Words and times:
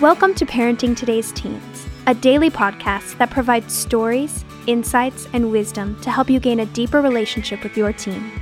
Welcome 0.00 0.34
to 0.36 0.46
Parenting 0.46 0.96
Today's 0.96 1.30
Teens, 1.30 1.86
a 2.06 2.14
daily 2.14 2.48
podcast 2.48 3.18
that 3.18 3.28
provides 3.28 3.76
stories, 3.76 4.46
insights, 4.66 5.28
and 5.34 5.52
wisdom 5.52 6.00
to 6.00 6.10
help 6.10 6.30
you 6.30 6.40
gain 6.40 6.60
a 6.60 6.64
deeper 6.64 7.02
relationship 7.02 7.62
with 7.62 7.76
your 7.76 7.92
teen. 7.92 8.32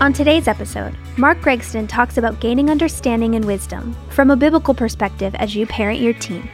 On 0.00 0.14
today's 0.14 0.48
episode, 0.48 0.96
Mark 1.18 1.38
Gregston 1.42 1.86
talks 1.86 2.16
about 2.16 2.40
gaining 2.40 2.70
understanding 2.70 3.34
and 3.34 3.44
wisdom 3.44 3.94
from 4.08 4.30
a 4.30 4.36
biblical 4.36 4.72
perspective 4.72 5.34
as 5.34 5.54
you 5.54 5.66
parent 5.66 6.00
your 6.00 6.14
teen. 6.14 6.48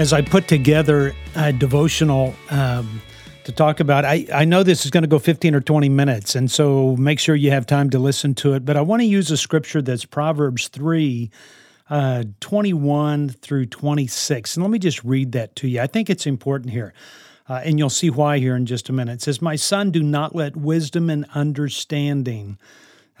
As 0.00 0.14
I 0.14 0.22
put 0.22 0.48
together 0.48 1.14
a 1.36 1.52
devotional 1.52 2.34
um, 2.48 3.02
to 3.44 3.52
talk 3.52 3.80
about, 3.80 4.06
I, 4.06 4.26
I 4.32 4.46
know 4.46 4.62
this 4.62 4.86
is 4.86 4.90
going 4.90 5.02
to 5.02 5.08
go 5.08 5.18
15 5.18 5.54
or 5.54 5.60
20 5.60 5.90
minutes, 5.90 6.34
and 6.34 6.50
so 6.50 6.96
make 6.96 7.18
sure 7.18 7.34
you 7.34 7.50
have 7.50 7.66
time 7.66 7.90
to 7.90 7.98
listen 7.98 8.34
to 8.36 8.54
it. 8.54 8.64
But 8.64 8.78
I 8.78 8.80
want 8.80 9.02
to 9.02 9.06
use 9.06 9.30
a 9.30 9.36
scripture 9.36 9.82
that's 9.82 10.06
Proverbs 10.06 10.68
3 10.68 11.30
uh, 11.90 12.24
21 12.40 13.28
through 13.28 13.66
26. 13.66 14.56
And 14.56 14.64
let 14.64 14.70
me 14.70 14.78
just 14.78 15.04
read 15.04 15.32
that 15.32 15.54
to 15.56 15.68
you. 15.68 15.82
I 15.82 15.86
think 15.86 16.08
it's 16.08 16.26
important 16.26 16.70
here. 16.70 16.94
Uh, 17.46 17.60
and 17.62 17.78
you'll 17.78 17.90
see 17.90 18.08
why 18.08 18.38
here 18.38 18.56
in 18.56 18.64
just 18.64 18.88
a 18.88 18.94
minute. 18.94 19.12
It 19.12 19.20
says, 19.20 19.42
My 19.42 19.56
son, 19.56 19.90
do 19.90 20.02
not 20.02 20.34
let 20.34 20.56
wisdom 20.56 21.10
and 21.10 21.26
understanding 21.34 22.56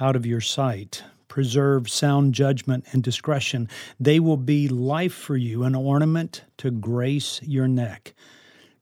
out 0.00 0.16
of 0.16 0.24
your 0.24 0.40
sight. 0.40 1.02
Preserve 1.30 1.88
sound 1.88 2.34
judgment 2.34 2.84
and 2.90 3.04
discretion. 3.04 3.68
They 4.00 4.18
will 4.18 4.36
be 4.36 4.68
life 4.68 5.14
for 5.14 5.36
you, 5.36 5.62
an 5.62 5.76
ornament 5.76 6.42
to 6.58 6.72
grace 6.72 7.40
your 7.42 7.68
neck. 7.68 8.14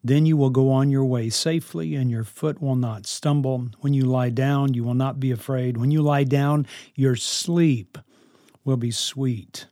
Then 0.02 0.24
you 0.24 0.34
will 0.34 0.48
go 0.48 0.70
on 0.70 0.90
your 0.90 1.04
way 1.04 1.28
safely, 1.28 1.94
and 1.94 2.10
your 2.10 2.24
foot 2.24 2.62
will 2.62 2.74
not 2.74 3.06
stumble. 3.06 3.68
When 3.80 3.92
you 3.92 4.06
lie 4.06 4.30
down, 4.30 4.72
you 4.72 4.82
will 4.82 4.94
not 4.94 5.20
be 5.20 5.30
afraid. 5.30 5.76
When 5.76 5.90
you 5.90 6.00
lie 6.00 6.24
down, 6.24 6.66
your 6.94 7.16
sleep 7.16 7.98
will 8.64 8.78
be 8.78 8.92
sweet. 8.92 9.66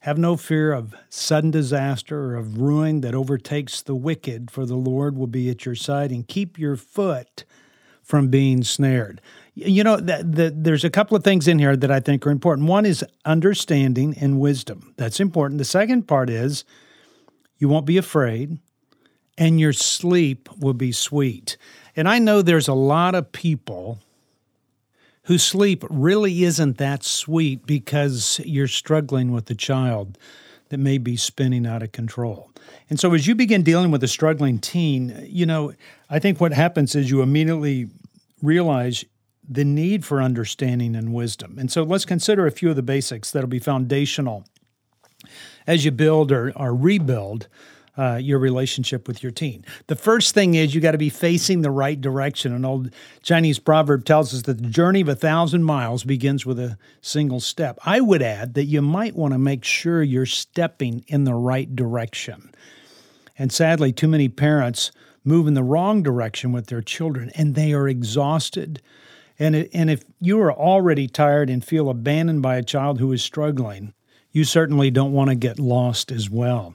Have 0.00 0.16
no 0.16 0.38
fear 0.38 0.72
of 0.72 0.94
sudden 1.10 1.50
disaster 1.50 2.18
or 2.18 2.36
of 2.36 2.58
ruin 2.62 3.02
that 3.02 3.14
overtakes 3.14 3.82
the 3.82 3.94
wicked, 3.94 4.50
for 4.50 4.64
the 4.64 4.74
Lord 4.74 5.18
will 5.18 5.26
be 5.26 5.50
at 5.50 5.66
your 5.66 5.74
side 5.74 6.10
and 6.10 6.26
keep 6.26 6.58
your 6.58 6.76
foot 6.76 7.44
from 8.02 8.28
being 8.28 8.62
snared. 8.62 9.20
You 9.54 9.84
know, 9.84 9.96
the, 9.96 10.24
the, 10.28 10.52
there's 10.54 10.84
a 10.84 10.90
couple 10.90 11.16
of 11.16 11.22
things 11.22 11.46
in 11.46 11.60
here 11.60 11.76
that 11.76 11.90
I 11.90 12.00
think 12.00 12.26
are 12.26 12.30
important. 12.30 12.68
One 12.68 12.84
is 12.84 13.04
understanding 13.24 14.16
and 14.20 14.40
wisdom. 14.40 14.94
That's 14.96 15.20
important. 15.20 15.58
The 15.58 15.64
second 15.64 16.08
part 16.08 16.28
is 16.28 16.64
you 17.58 17.68
won't 17.68 17.86
be 17.86 17.96
afraid 17.96 18.58
and 19.38 19.60
your 19.60 19.72
sleep 19.72 20.48
will 20.58 20.74
be 20.74 20.92
sweet. 20.92 21.56
And 21.96 22.08
I 22.08 22.18
know 22.18 22.42
there's 22.42 22.68
a 22.68 22.74
lot 22.74 23.14
of 23.14 23.30
people 23.32 24.00
whose 25.24 25.42
sleep 25.42 25.84
really 25.88 26.44
isn't 26.44 26.78
that 26.78 27.02
sweet 27.02 27.66
because 27.66 28.40
you're 28.44 28.68
struggling 28.68 29.32
with 29.32 29.48
a 29.50 29.54
child 29.54 30.18
that 30.68 30.78
may 30.78 30.98
be 30.98 31.16
spinning 31.16 31.66
out 31.66 31.82
of 31.82 31.92
control. 31.92 32.50
And 32.90 32.98
so, 32.98 33.14
as 33.14 33.26
you 33.26 33.34
begin 33.34 33.62
dealing 33.62 33.90
with 33.90 34.02
a 34.02 34.08
struggling 34.08 34.58
teen, 34.58 35.26
you 35.28 35.46
know, 35.46 35.72
I 36.10 36.18
think 36.18 36.40
what 36.40 36.52
happens 36.52 36.94
is 36.94 37.10
you 37.10 37.22
immediately 37.22 37.88
realize 38.42 39.04
the 39.48 39.64
need 39.64 40.04
for 40.04 40.22
understanding 40.22 40.96
and 40.96 41.12
wisdom. 41.12 41.56
And 41.58 41.70
so, 41.70 41.82
let's 41.82 42.04
consider 42.04 42.46
a 42.46 42.50
few 42.50 42.70
of 42.70 42.76
the 42.76 42.82
basics 42.82 43.30
that'll 43.30 43.48
be 43.48 43.58
foundational 43.58 44.44
as 45.66 45.84
you 45.84 45.90
build 45.90 46.32
or, 46.32 46.52
or 46.56 46.74
rebuild 46.74 47.48
uh, 47.96 48.16
your 48.20 48.38
relationship 48.38 49.06
with 49.06 49.22
your 49.22 49.32
teen. 49.32 49.64
The 49.86 49.96
first 49.96 50.34
thing 50.34 50.54
is 50.54 50.74
you 50.74 50.80
got 50.80 50.92
to 50.92 50.98
be 50.98 51.10
facing 51.10 51.62
the 51.62 51.70
right 51.70 52.00
direction. 52.00 52.52
An 52.52 52.64
old 52.64 52.90
Chinese 53.22 53.58
proverb 53.58 54.04
tells 54.04 54.34
us 54.34 54.42
that 54.42 54.58
the 54.58 54.68
journey 54.68 55.00
of 55.00 55.08
a 55.08 55.14
thousand 55.14 55.64
miles 55.64 56.04
begins 56.04 56.44
with 56.44 56.58
a 56.58 56.76
single 57.00 57.40
step. 57.40 57.78
I 57.84 58.00
would 58.00 58.22
add 58.22 58.54
that 58.54 58.64
you 58.64 58.82
might 58.82 59.14
want 59.14 59.32
to 59.32 59.38
make 59.38 59.64
sure 59.64 60.02
you're 60.02 60.26
stepping 60.26 61.04
in 61.06 61.24
the 61.24 61.34
right 61.34 61.74
direction. 61.74 62.50
And 63.38 63.52
sadly, 63.52 63.92
too 63.92 64.08
many 64.08 64.28
parents 64.28 64.90
move 65.24 65.46
in 65.46 65.54
the 65.54 65.62
wrong 65.62 66.02
direction 66.02 66.52
with 66.52 66.66
their 66.66 66.82
children 66.82 67.30
and 67.34 67.54
they 67.54 67.72
are 67.72 67.88
exhausted. 67.88 68.82
And, 69.38 69.56
it, 69.56 69.70
and 69.72 69.90
if 69.90 70.04
you 70.20 70.40
are 70.40 70.52
already 70.52 71.08
tired 71.08 71.50
and 71.50 71.64
feel 71.64 71.90
abandoned 71.90 72.42
by 72.42 72.56
a 72.56 72.62
child 72.62 73.00
who 73.00 73.12
is 73.12 73.22
struggling, 73.22 73.92
you 74.30 74.44
certainly 74.44 74.90
don't 74.90 75.12
want 75.12 75.30
to 75.30 75.36
get 75.36 75.58
lost 75.58 76.10
as 76.12 76.30
well. 76.30 76.74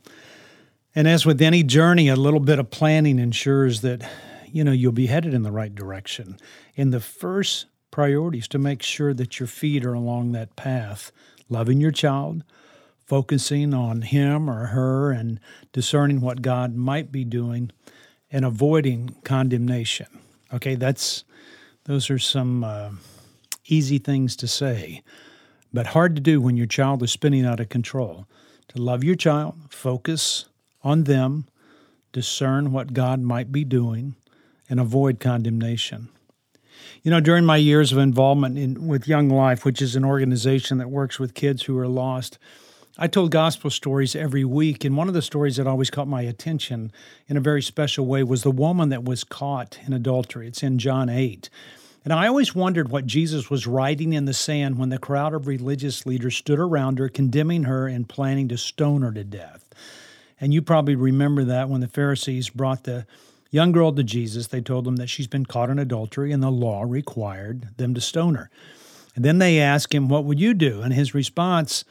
And 0.95 1.07
as 1.07 1.25
with 1.25 1.41
any 1.41 1.63
journey, 1.63 2.09
a 2.09 2.15
little 2.15 2.39
bit 2.39 2.59
of 2.59 2.71
planning 2.71 3.19
ensures 3.19 3.81
that 3.81 4.09
you 4.51 4.63
know 4.63 4.71
you'll 4.71 4.91
be 4.91 5.07
headed 5.07 5.33
in 5.33 5.43
the 5.43 5.51
right 5.51 5.73
direction. 5.73 6.37
And 6.75 6.93
the 6.93 6.99
first 6.99 7.67
priority 7.91 8.39
is 8.39 8.47
to 8.49 8.59
make 8.59 8.81
sure 8.81 9.13
that 9.13 9.39
your 9.39 9.47
feet 9.47 9.85
are 9.85 9.93
along 9.93 10.31
that 10.31 10.55
path, 10.55 11.11
loving 11.47 11.79
your 11.79 11.91
child, 11.91 12.43
focusing 13.05 13.73
on 13.73 14.03
him 14.03 14.49
or 14.49 14.67
her 14.67 15.11
and 15.11 15.39
discerning 15.73 16.21
what 16.21 16.41
God 16.41 16.75
might 16.75 17.11
be 17.11 17.23
doing 17.23 17.71
and 18.31 18.45
avoiding 18.45 19.15
condemnation. 19.23 20.07
Okay, 20.53 20.75
that's 20.75 21.23
those 21.89 22.11
are 22.11 22.19
some 22.19 22.63
uh, 22.63 22.91
easy 23.65 23.97
things 23.97 24.35
to 24.35 24.47
say, 24.47 25.01
but 25.73 25.87
hard 25.87 26.15
to 26.15 26.21
do 26.21 26.39
when 26.39 26.55
your 26.55 26.67
child 26.67 27.01
is 27.01 27.11
spinning 27.11 27.47
out 27.47 27.59
of 27.59 27.69
control. 27.69 28.27
To 28.67 28.79
love 28.79 29.03
your 29.03 29.15
child, 29.15 29.55
focus 29.71 30.45
on 30.83 31.05
them, 31.05 31.47
discern 32.11 32.71
what 32.71 32.93
God 32.93 33.21
might 33.21 33.51
be 33.51 33.63
doing, 33.63 34.13
and 34.69 34.79
avoid 34.79 35.19
condemnation. 35.19 36.09
You 37.01 37.09
know, 37.09 37.19
during 37.19 37.43
my 37.43 37.57
years 37.57 37.91
of 37.91 37.97
involvement 37.97 38.59
in, 38.59 38.85
with 38.85 39.07
Young 39.07 39.27
Life, 39.27 39.65
which 39.65 39.81
is 39.81 39.95
an 39.95 40.05
organization 40.05 40.77
that 40.77 40.91
works 40.91 41.17
with 41.17 41.33
kids 41.33 41.63
who 41.63 41.75
are 41.79 41.87
lost, 41.87 42.37
I 42.99 43.07
told 43.07 43.31
gospel 43.31 43.71
stories 43.71 44.15
every 44.15 44.45
week. 44.45 44.85
And 44.85 44.95
one 44.95 45.07
of 45.07 45.15
the 45.15 45.23
stories 45.23 45.55
that 45.55 45.65
always 45.65 45.89
caught 45.89 46.07
my 46.07 46.21
attention 46.21 46.91
in 47.27 47.35
a 47.35 47.41
very 47.41 47.63
special 47.63 48.05
way 48.05 48.21
was 48.21 48.43
the 48.43 48.51
woman 48.51 48.89
that 48.89 49.05
was 49.05 49.23
caught 49.23 49.79
in 49.87 49.93
adultery. 49.93 50.47
It's 50.47 50.61
in 50.61 50.77
John 50.77 51.09
8. 51.09 51.49
And 52.03 52.13
I 52.13 52.27
always 52.27 52.55
wondered 52.55 52.89
what 52.89 53.05
Jesus 53.05 53.49
was 53.49 53.67
writing 53.67 54.13
in 54.13 54.25
the 54.25 54.33
sand 54.33 54.77
when 54.77 54.89
the 54.89 54.97
crowd 54.97 55.33
of 55.33 55.47
religious 55.47 56.05
leaders 56.05 56.37
stood 56.37 56.59
around 56.59 56.97
her, 56.97 57.09
condemning 57.09 57.63
her 57.63 57.87
and 57.87 58.07
planning 58.07 58.47
to 58.49 58.57
stone 58.57 59.01
her 59.01 59.11
to 59.11 59.23
death. 59.23 59.65
And 60.39 60.53
you 60.53 60.61
probably 60.61 60.95
remember 60.95 61.43
that 61.43 61.69
when 61.69 61.81
the 61.81 61.87
Pharisees 61.87 62.49
brought 62.49 62.85
the 62.85 63.05
young 63.51 63.71
girl 63.73 63.91
to 63.91 64.03
Jesus, 64.03 64.47
they 64.47 64.61
told 64.61 64.87
him 64.87 64.95
that 64.95 65.09
she's 65.09 65.27
been 65.27 65.45
caught 65.45 65.69
in 65.69 65.77
adultery 65.77 66.31
and 66.31 66.41
the 66.41 66.51
law 66.51 66.83
required 66.83 67.77
them 67.77 67.93
to 67.93 68.01
stone 68.01 68.35
her. 68.35 68.49
And 69.15 69.25
then 69.25 69.39
they 69.39 69.59
asked 69.59 69.93
him, 69.93 70.07
What 70.07 70.23
would 70.23 70.39
you 70.39 70.53
do? 70.53 70.81
And 70.81 70.93
his 70.93 71.13
response 71.13 71.83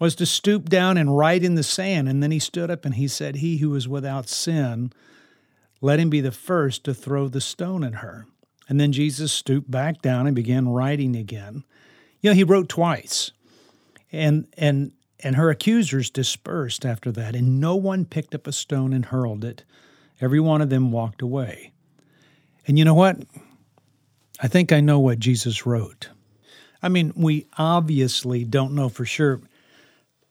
was 0.00 0.16
to 0.16 0.26
stoop 0.26 0.68
down 0.68 0.96
and 0.96 1.16
write 1.16 1.44
in 1.44 1.54
the 1.54 1.62
sand. 1.62 2.08
And 2.08 2.20
then 2.20 2.32
he 2.32 2.40
stood 2.40 2.70
up 2.70 2.84
and 2.84 2.96
he 2.96 3.06
said, 3.06 3.36
He 3.36 3.58
who 3.58 3.72
is 3.76 3.86
without 3.86 4.28
sin, 4.28 4.92
let 5.80 6.00
him 6.00 6.10
be 6.10 6.20
the 6.20 6.32
first 6.32 6.82
to 6.84 6.94
throw 6.94 7.28
the 7.28 7.40
stone 7.40 7.84
at 7.84 7.96
her. 7.96 8.26
And 8.72 8.80
then 8.80 8.90
Jesus 8.92 9.30
stooped 9.30 9.70
back 9.70 10.00
down 10.00 10.26
and 10.26 10.34
began 10.34 10.66
writing 10.66 11.14
again. 11.14 11.62
You 12.22 12.30
know, 12.30 12.34
he 12.34 12.42
wrote 12.42 12.70
twice. 12.70 13.30
And 14.10 14.46
and 14.56 14.92
and 15.20 15.36
her 15.36 15.50
accusers 15.50 16.08
dispersed 16.08 16.86
after 16.86 17.12
that, 17.12 17.36
and 17.36 17.60
no 17.60 17.76
one 17.76 18.06
picked 18.06 18.34
up 18.34 18.46
a 18.46 18.52
stone 18.52 18.94
and 18.94 19.04
hurled 19.04 19.44
it. 19.44 19.64
Every 20.22 20.40
one 20.40 20.62
of 20.62 20.70
them 20.70 20.90
walked 20.90 21.20
away. 21.20 21.74
And 22.66 22.78
you 22.78 22.86
know 22.86 22.94
what? 22.94 23.18
I 24.40 24.48
think 24.48 24.72
I 24.72 24.80
know 24.80 24.98
what 24.98 25.18
Jesus 25.18 25.66
wrote. 25.66 26.08
I 26.82 26.88
mean, 26.88 27.12
we 27.14 27.48
obviously 27.58 28.42
don't 28.42 28.74
know 28.74 28.88
for 28.88 29.04
sure, 29.04 29.42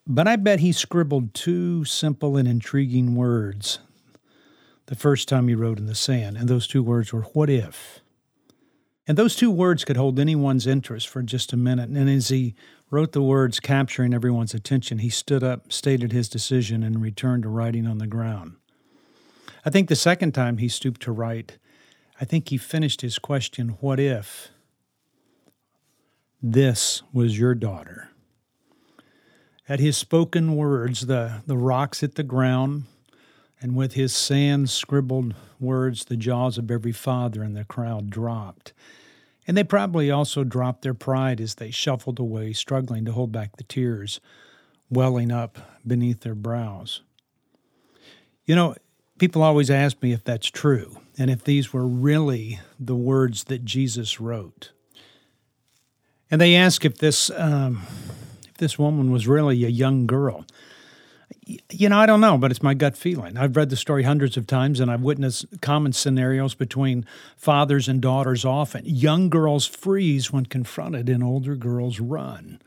but 0.07 0.27
I 0.27 0.35
bet 0.35 0.61
he 0.61 0.71
scribbled 0.71 1.35
two 1.35 1.85
simple 1.85 2.37
and 2.37 2.47
intriguing 2.47 3.13
words 3.13 3.77
the 4.87 4.95
first 4.95 5.29
time 5.29 5.47
he 5.47 5.53
wrote 5.53 5.77
in 5.77 5.85
the 5.85 5.93
sand, 5.93 6.37
and 6.37 6.49
those 6.49 6.65
two 6.65 6.81
words 6.81 7.13
were, 7.13 7.21
What 7.21 7.47
if? 7.47 8.01
And 9.07 9.17
those 9.17 9.35
two 9.35 9.49
words 9.49 9.83
could 9.83 9.97
hold 9.97 10.19
anyone's 10.19 10.67
interest 10.67 11.07
for 11.07 11.23
just 11.23 11.53
a 11.53 11.57
minute. 11.57 11.89
And 11.89 12.09
as 12.09 12.29
he 12.29 12.53
wrote 12.91 13.13
the 13.13 13.21
words 13.21 13.59
capturing 13.59 14.13
everyone's 14.13 14.53
attention, 14.53 14.99
he 14.99 15.09
stood 15.09 15.43
up, 15.43 15.71
stated 15.71 16.11
his 16.11 16.29
decision, 16.29 16.83
and 16.83 17.01
returned 17.01 17.43
to 17.43 17.49
writing 17.49 17.87
on 17.87 17.97
the 17.97 18.07
ground. 18.07 18.55
I 19.65 19.69
think 19.69 19.89
the 19.89 19.95
second 19.95 20.33
time 20.33 20.57
he 20.57 20.67
stooped 20.67 21.01
to 21.01 21.11
write, 21.11 21.57
I 22.19 22.25
think 22.25 22.49
he 22.49 22.57
finished 22.57 23.01
his 23.01 23.17
question, 23.17 23.69
What 23.79 23.99
if 23.99 24.49
this 26.41 27.01
was 27.11 27.39
your 27.39 27.55
daughter? 27.55 28.09
At 29.67 29.79
his 29.79 29.97
spoken 29.97 30.55
words, 30.55 31.07
the, 31.07 31.41
the 31.47 31.57
rocks 31.57 32.01
hit 32.01 32.15
the 32.15 32.23
ground, 32.23 32.83
and 33.61 33.75
with 33.75 33.93
his 33.93 34.13
sand 34.13 34.69
scribbled 34.69 35.35
words, 35.59 36.05
the 36.05 36.17
jaws 36.17 36.57
of 36.57 36.71
every 36.71 36.91
father 36.91 37.43
in 37.43 37.53
the 37.53 37.63
crowd 37.63 38.09
dropped. 38.09 38.73
And 39.47 39.55
they 39.55 39.63
probably 39.63 40.09
also 40.09 40.43
dropped 40.43 40.81
their 40.81 40.93
pride 40.93 41.39
as 41.39 41.55
they 41.55 41.71
shuffled 41.71 42.19
away, 42.19 42.53
struggling 42.53 43.05
to 43.05 43.11
hold 43.11 43.31
back 43.31 43.57
the 43.57 43.63
tears 43.63 44.19
welling 44.89 45.31
up 45.31 45.57
beneath 45.87 46.21
their 46.21 46.35
brows. 46.35 47.01
You 48.45 48.55
know, 48.55 48.75
people 49.17 49.41
always 49.41 49.71
ask 49.71 50.01
me 50.01 50.11
if 50.11 50.23
that's 50.23 50.47
true 50.47 50.97
and 51.17 51.31
if 51.31 51.43
these 51.43 51.71
were 51.71 51.87
really 51.87 52.59
the 52.79 52.95
words 52.95 53.45
that 53.45 53.63
Jesus 53.63 54.19
wrote. 54.19 54.71
And 56.29 56.39
they 56.39 56.55
ask 56.55 56.85
if 56.85 56.97
this 56.97 57.29
um, 57.31 57.81
if 58.47 58.55
this 58.57 58.77
woman 58.77 59.11
was 59.11 59.27
really 59.27 59.63
a 59.65 59.69
young 59.69 60.07
girl. 60.07 60.45
You 61.69 61.89
know, 61.89 61.97
I 61.97 62.05
don't 62.05 62.21
know, 62.21 62.37
but 62.37 62.51
it's 62.51 62.63
my 62.63 62.73
gut 62.73 62.97
feeling. 62.97 63.37
I've 63.37 63.55
read 63.55 63.69
the 63.69 63.75
story 63.75 64.03
hundreds 64.03 64.37
of 64.37 64.47
times 64.47 64.79
and 64.79 64.91
I've 64.91 65.01
witnessed 65.01 65.45
common 65.61 65.93
scenarios 65.93 66.53
between 66.55 67.05
fathers 67.37 67.87
and 67.87 68.01
daughters 68.01 68.45
often. 68.45 68.83
Young 68.85 69.29
girls 69.29 69.65
freeze 69.65 70.31
when 70.31 70.45
confronted 70.45 71.09
and 71.09 71.23
older 71.23 71.55
girls 71.55 71.99
run. 71.99 72.61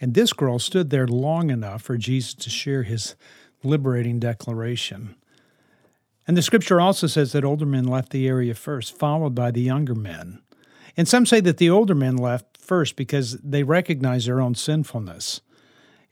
And 0.00 0.14
this 0.14 0.32
girl 0.32 0.58
stood 0.58 0.90
there 0.90 1.06
long 1.06 1.50
enough 1.50 1.82
for 1.82 1.96
Jesus 1.96 2.34
to 2.34 2.50
share 2.50 2.82
his 2.82 3.14
liberating 3.62 4.18
declaration. 4.18 5.14
And 6.26 6.36
the 6.36 6.42
scripture 6.42 6.80
also 6.80 7.06
says 7.06 7.32
that 7.32 7.44
older 7.44 7.66
men 7.66 7.84
left 7.84 8.10
the 8.10 8.26
area 8.26 8.54
first, 8.54 8.96
followed 8.96 9.34
by 9.34 9.50
the 9.50 9.62
younger 9.62 9.94
men. 9.94 10.40
And 10.96 11.08
some 11.08 11.26
say 11.26 11.40
that 11.40 11.56
the 11.56 11.70
older 11.70 11.94
men 11.94 12.16
left 12.16 12.58
first 12.58 12.96
because 12.96 13.38
they 13.38 13.62
recognized 13.62 14.26
their 14.26 14.40
own 14.40 14.54
sinfulness. 14.54 15.40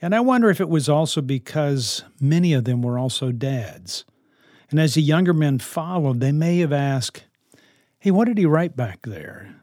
And 0.03 0.15
I 0.15 0.21
wonder 0.21 0.49
if 0.49 0.61
it 0.61 0.69
was 0.69 0.89
also 0.89 1.21
because 1.21 2.05
many 2.21 2.53
of 2.55 2.65
them 2.65 2.83
were 2.83 2.99
also 2.99 3.33
dads. 3.33 4.05
And 4.71 4.81
as 4.81 4.95
the 4.95 5.03
younger 5.03 5.35
men 5.35 5.59
followed, 5.59 6.21
they 6.21 6.33
may 6.33 6.59
have 6.59 6.73
asked, 6.73 7.25
Hey, 7.99 8.11
what 8.11 8.27
did 8.27 8.39
he 8.39 8.47
write 8.47 8.77
back 8.77 9.03
there? 9.03 9.57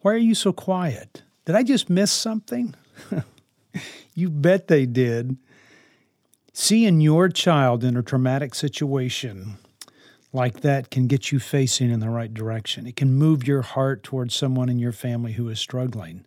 Why 0.00 0.12
are 0.12 0.18
you 0.18 0.34
so 0.34 0.52
quiet? 0.52 1.22
Did 1.44 1.54
I 1.54 1.62
just 1.62 1.90
miss 1.90 2.10
something? 2.10 2.74
you 4.14 4.30
bet 4.30 4.68
they 4.68 4.86
did. 4.86 5.36
Seeing 6.54 7.00
your 7.00 7.28
child 7.28 7.84
in 7.84 7.96
a 7.96 8.02
traumatic 8.02 8.54
situation 8.54 9.58
like 10.32 10.60
that 10.60 10.90
can 10.90 11.06
get 11.06 11.30
you 11.30 11.38
facing 11.38 11.90
in 11.90 12.00
the 12.00 12.08
right 12.08 12.32
direction. 12.32 12.86
It 12.86 12.96
can 12.96 13.14
move 13.14 13.46
your 13.46 13.62
heart 13.62 14.02
towards 14.02 14.34
someone 14.34 14.68
in 14.68 14.78
your 14.78 14.92
family 14.92 15.32
who 15.32 15.48
is 15.48 15.60
struggling. 15.60 16.24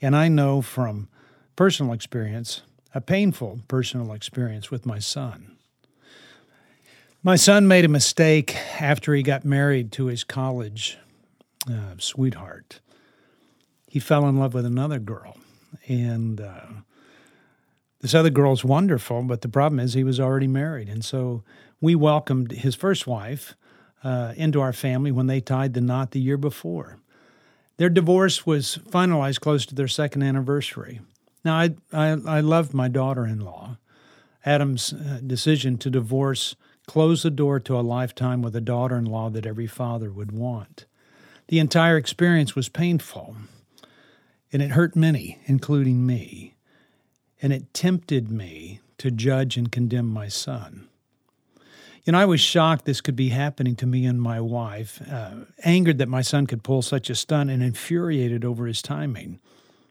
And 0.00 0.16
I 0.16 0.28
know 0.28 0.62
from 0.62 1.08
personal 1.54 1.92
experience 1.92 2.62
a 2.94 3.00
painful 3.00 3.60
personal 3.68 4.12
experience 4.12 4.70
with 4.70 4.86
my 4.86 4.98
son. 4.98 5.56
My 7.22 7.36
son 7.36 7.66
made 7.66 7.84
a 7.84 7.88
mistake 7.88 8.56
after 8.80 9.14
he 9.14 9.22
got 9.22 9.44
married 9.44 9.92
to 9.92 10.06
his 10.06 10.24
college 10.24 10.98
uh, 11.68 11.94
sweetheart. 11.98 12.80
He 13.88 13.98
fell 13.98 14.28
in 14.28 14.36
love 14.38 14.54
with 14.54 14.64
another 14.64 14.98
girl. 14.98 15.36
And 15.86 16.40
uh, 16.40 16.66
this 18.00 18.14
other 18.14 18.30
girl's 18.30 18.64
wonderful, 18.64 19.22
but 19.22 19.40
the 19.40 19.48
problem 19.48 19.80
is 19.80 19.94
he 19.94 20.04
was 20.04 20.20
already 20.20 20.46
married. 20.46 20.88
And 20.88 21.04
so 21.04 21.42
we 21.80 21.94
welcomed 21.94 22.52
his 22.52 22.74
first 22.74 23.06
wife 23.06 23.54
uh, 24.04 24.32
into 24.36 24.60
our 24.60 24.72
family 24.72 25.10
when 25.10 25.26
they 25.26 25.40
tied 25.40 25.74
the 25.74 25.80
knot 25.80 26.12
the 26.12 26.20
year 26.20 26.36
before. 26.36 26.98
Their 27.76 27.90
divorce 27.90 28.46
was 28.46 28.78
finalized 28.90 29.40
close 29.40 29.66
to 29.66 29.74
their 29.74 29.88
second 29.88 30.22
anniversary. 30.22 31.00
Now, 31.44 31.56
I, 31.58 31.74
I, 31.92 32.08
I 32.26 32.40
loved 32.40 32.74
my 32.74 32.88
daughter 32.88 33.26
in 33.26 33.40
law. 33.40 33.78
Adam's 34.44 34.92
uh, 34.92 35.20
decision 35.26 35.78
to 35.78 35.90
divorce 35.90 36.56
closed 36.86 37.24
the 37.24 37.30
door 37.30 37.60
to 37.60 37.78
a 37.78 37.82
lifetime 37.82 38.42
with 38.42 38.56
a 38.56 38.60
daughter 38.60 38.96
in 38.96 39.04
law 39.04 39.28
that 39.30 39.46
every 39.46 39.66
father 39.66 40.10
would 40.10 40.32
want. 40.32 40.86
The 41.48 41.58
entire 41.58 41.96
experience 41.96 42.54
was 42.54 42.68
painful, 42.68 43.36
and 44.52 44.62
it 44.62 44.70
hurt 44.70 44.96
many, 44.96 45.38
including 45.46 46.06
me, 46.06 46.54
and 47.40 47.52
it 47.52 47.72
tempted 47.74 48.30
me 48.30 48.80
to 48.98 49.10
judge 49.10 49.56
and 49.56 49.70
condemn 49.70 50.06
my 50.06 50.28
son. 50.28 50.88
You 52.04 52.12
know, 52.12 52.18
I 52.18 52.24
was 52.24 52.40
shocked 52.40 52.86
this 52.86 53.02
could 53.02 53.16
be 53.16 53.28
happening 53.28 53.76
to 53.76 53.86
me 53.86 54.06
and 54.06 54.20
my 54.20 54.40
wife, 54.40 55.00
uh, 55.10 55.44
angered 55.64 55.98
that 55.98 56.08
my 56.08 56.22
son 56.22 56.46
could 56.46 56.62
pull 56.62 56.80
such 56.80 57.10
a 57.10 57.14
stunt, 57.14 57.50
and 57.50 57.62
infuriated 57.62 58.44
over 58.44 58.66
his 58.66 58.80
timing. 58.80 59.40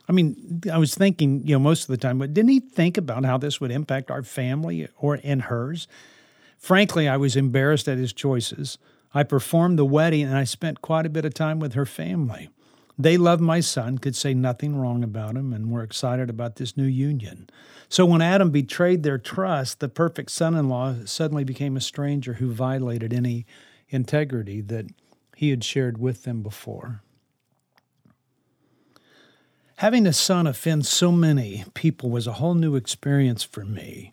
I 0.07 0.13
mean, 0.13 0.61
I 0.71 0.77
was 0.77 0.95
thinking, 0.95 1.45
you 1.45 1.53
know, 1.53 1.59
most 1.59 1.83
of 1.83 1.87
the 1.87 1.97
time, 1.97 2.17
but 2.17 2.33
didn't 2.33 2.49
he 2.49 2.59
think 2.61 2.97
about 2.97 3.25
how 3.25 3.37
this 3.37 3.59
would 3.59 3.71
impact 3.71 4.09
our 4.09 4.23
family 4.23 4.87
or 4.97 5.15
in 5.15 5.41
hers? 5.41 5.87
Frankly, 6.57 7.07
I 7.07 7.17
was 7.17 7.35
embarrassed 7.35 7.87
at 7.87 7.97
his 7.97 8.13
choices. 8.13 8.77
I 9.13 9.23
performed 9.23 9.77
the 9.77 9.85
wedding 9.85 10.23
and 10.23 10.37
I 10.37 10.43
spent 10.45 10.81
quite 10.81 11.05
a 11.05 11.09
bit 11.09 11.25
of 11.25 11.33
time 11.33 11.59
with 11.59 11.73
her 11.73 11.85
family. 11.85 12.49
They 12.99 13.17
loved 13.17 13.41
my 13.41 13.59
son, 13.59 13.99
could 13.99 14.15
say 14.15 14.33
nothing 14.33 14.75
wrong 14.75 15.03
about 15.03 15.35
him, 15.35 15.53
and 15.53 15.69
were 15.69 15.83
excited 15.83 16.31
about 16.31 16.55
this 16.55 16.75
new 16.75 16.85
union. 16.85 17.47
So 17.89 18.05
when 18.05 18.21
Adam 18.21 18.49
betrayed 18.49 19.03
their 19.03 19.19
trust, 19.19 19.79
the 19.79 19.89
perfect 19.89 20.31
son 20.31 20.55
in 20.55 20.67
law 20.67 20.95
suddenly 21.05 21.43
became 21.43 21.77
a 21.77 21.81
stranger 21.81 22.33
who 22.33 22.51
violated 22.51 23.13
any 23.13 23.45
integrity 23.89 24.61
that 24.61 24.87
he 25.35 25.51
had 25.51 25.63
shared 25.63 25.99
with 25.99 26.23
them 26.23 26.41
before. 26.41 27.03
Having 29.77 30.07
a 30.07 30.13
son 30.13 30.47
offend 30.47 30.87
so 30.87 31.11
many 31.11 31.63
people 31.75 32.09
was 32.09 32.25
a 32.25 32.33
whole 32.33 32.55
new 32.55 32.75
experience 32.75 33.43
for 33.43 33.63
me. 33.63 34.11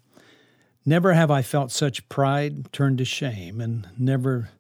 Never 0.85 1.15
have 1.15 1.31
I 1.31 1.41
felt 1.41 1.73
such 1.73 2.07
pride 2.11 2.71
turned 2.71 2.99
to 2.99 3.07
shame, 3.07 3.63
and 3.63 3.89
never 3.97 4.51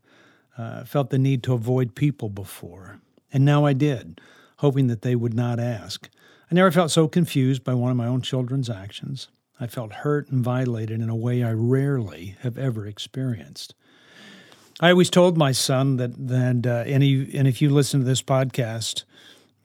uh, 0.57 0.85
felt 0.85 1.11
the 1.11 1.19
need 1.19 1.43
to 1.43 1.53
avoid 1.53 1.95
people 1.95 2.31
before. 2.31 3.01
And 3.35 3.45
now 3.45 3.67
I 3.67 3.75
did, 3.75 4.19
hoping 4.59 4.87
that 4.87 5.03
they 5.03 5.15
would 5.15 5.35
not 5.35 5.61
ask. 5.61 6.09
I 6.51 6.55
never 6.55 6.73
felt 6.73 6.91
so 6.91 7.07
confused 7.07 7.65
by 7.65 7.75
one 7.75 7.91
of 7.91 7.99
my 7.99 8.07
own 8.07 8.23
children's 8.23 8.71
actions. 8.71 9.29
I 9.61 9.67
felt 9.67 9.93
hurt 9.93 10.31
and 10.31 10.43
violated 10.43 11.03
in 11.03 11.11
a 11.11 11.15
way 11.15 11.43
I 11.43 11.53
rarely 11.53 12.37
have 12.41 12.57
ever 12.57 12.87
experienced. 12.87 13.75
I 14.81 14.89
always 14.89 15.11
told 15.11 15.37
my 15.37 15.53
son 15.53 15.99
that, 15.99 16.13
that 16.29 16.67
uh, 16.67 16.91
and, 16.91 17.03
he, 17.03 17.31
and 17.37 17.47
if 17.47 17.61
you 17.61 17.69
listen 17.69 18.01
to 18.01 18.07
this 18.07 18.23
podcast, 18.23 19.05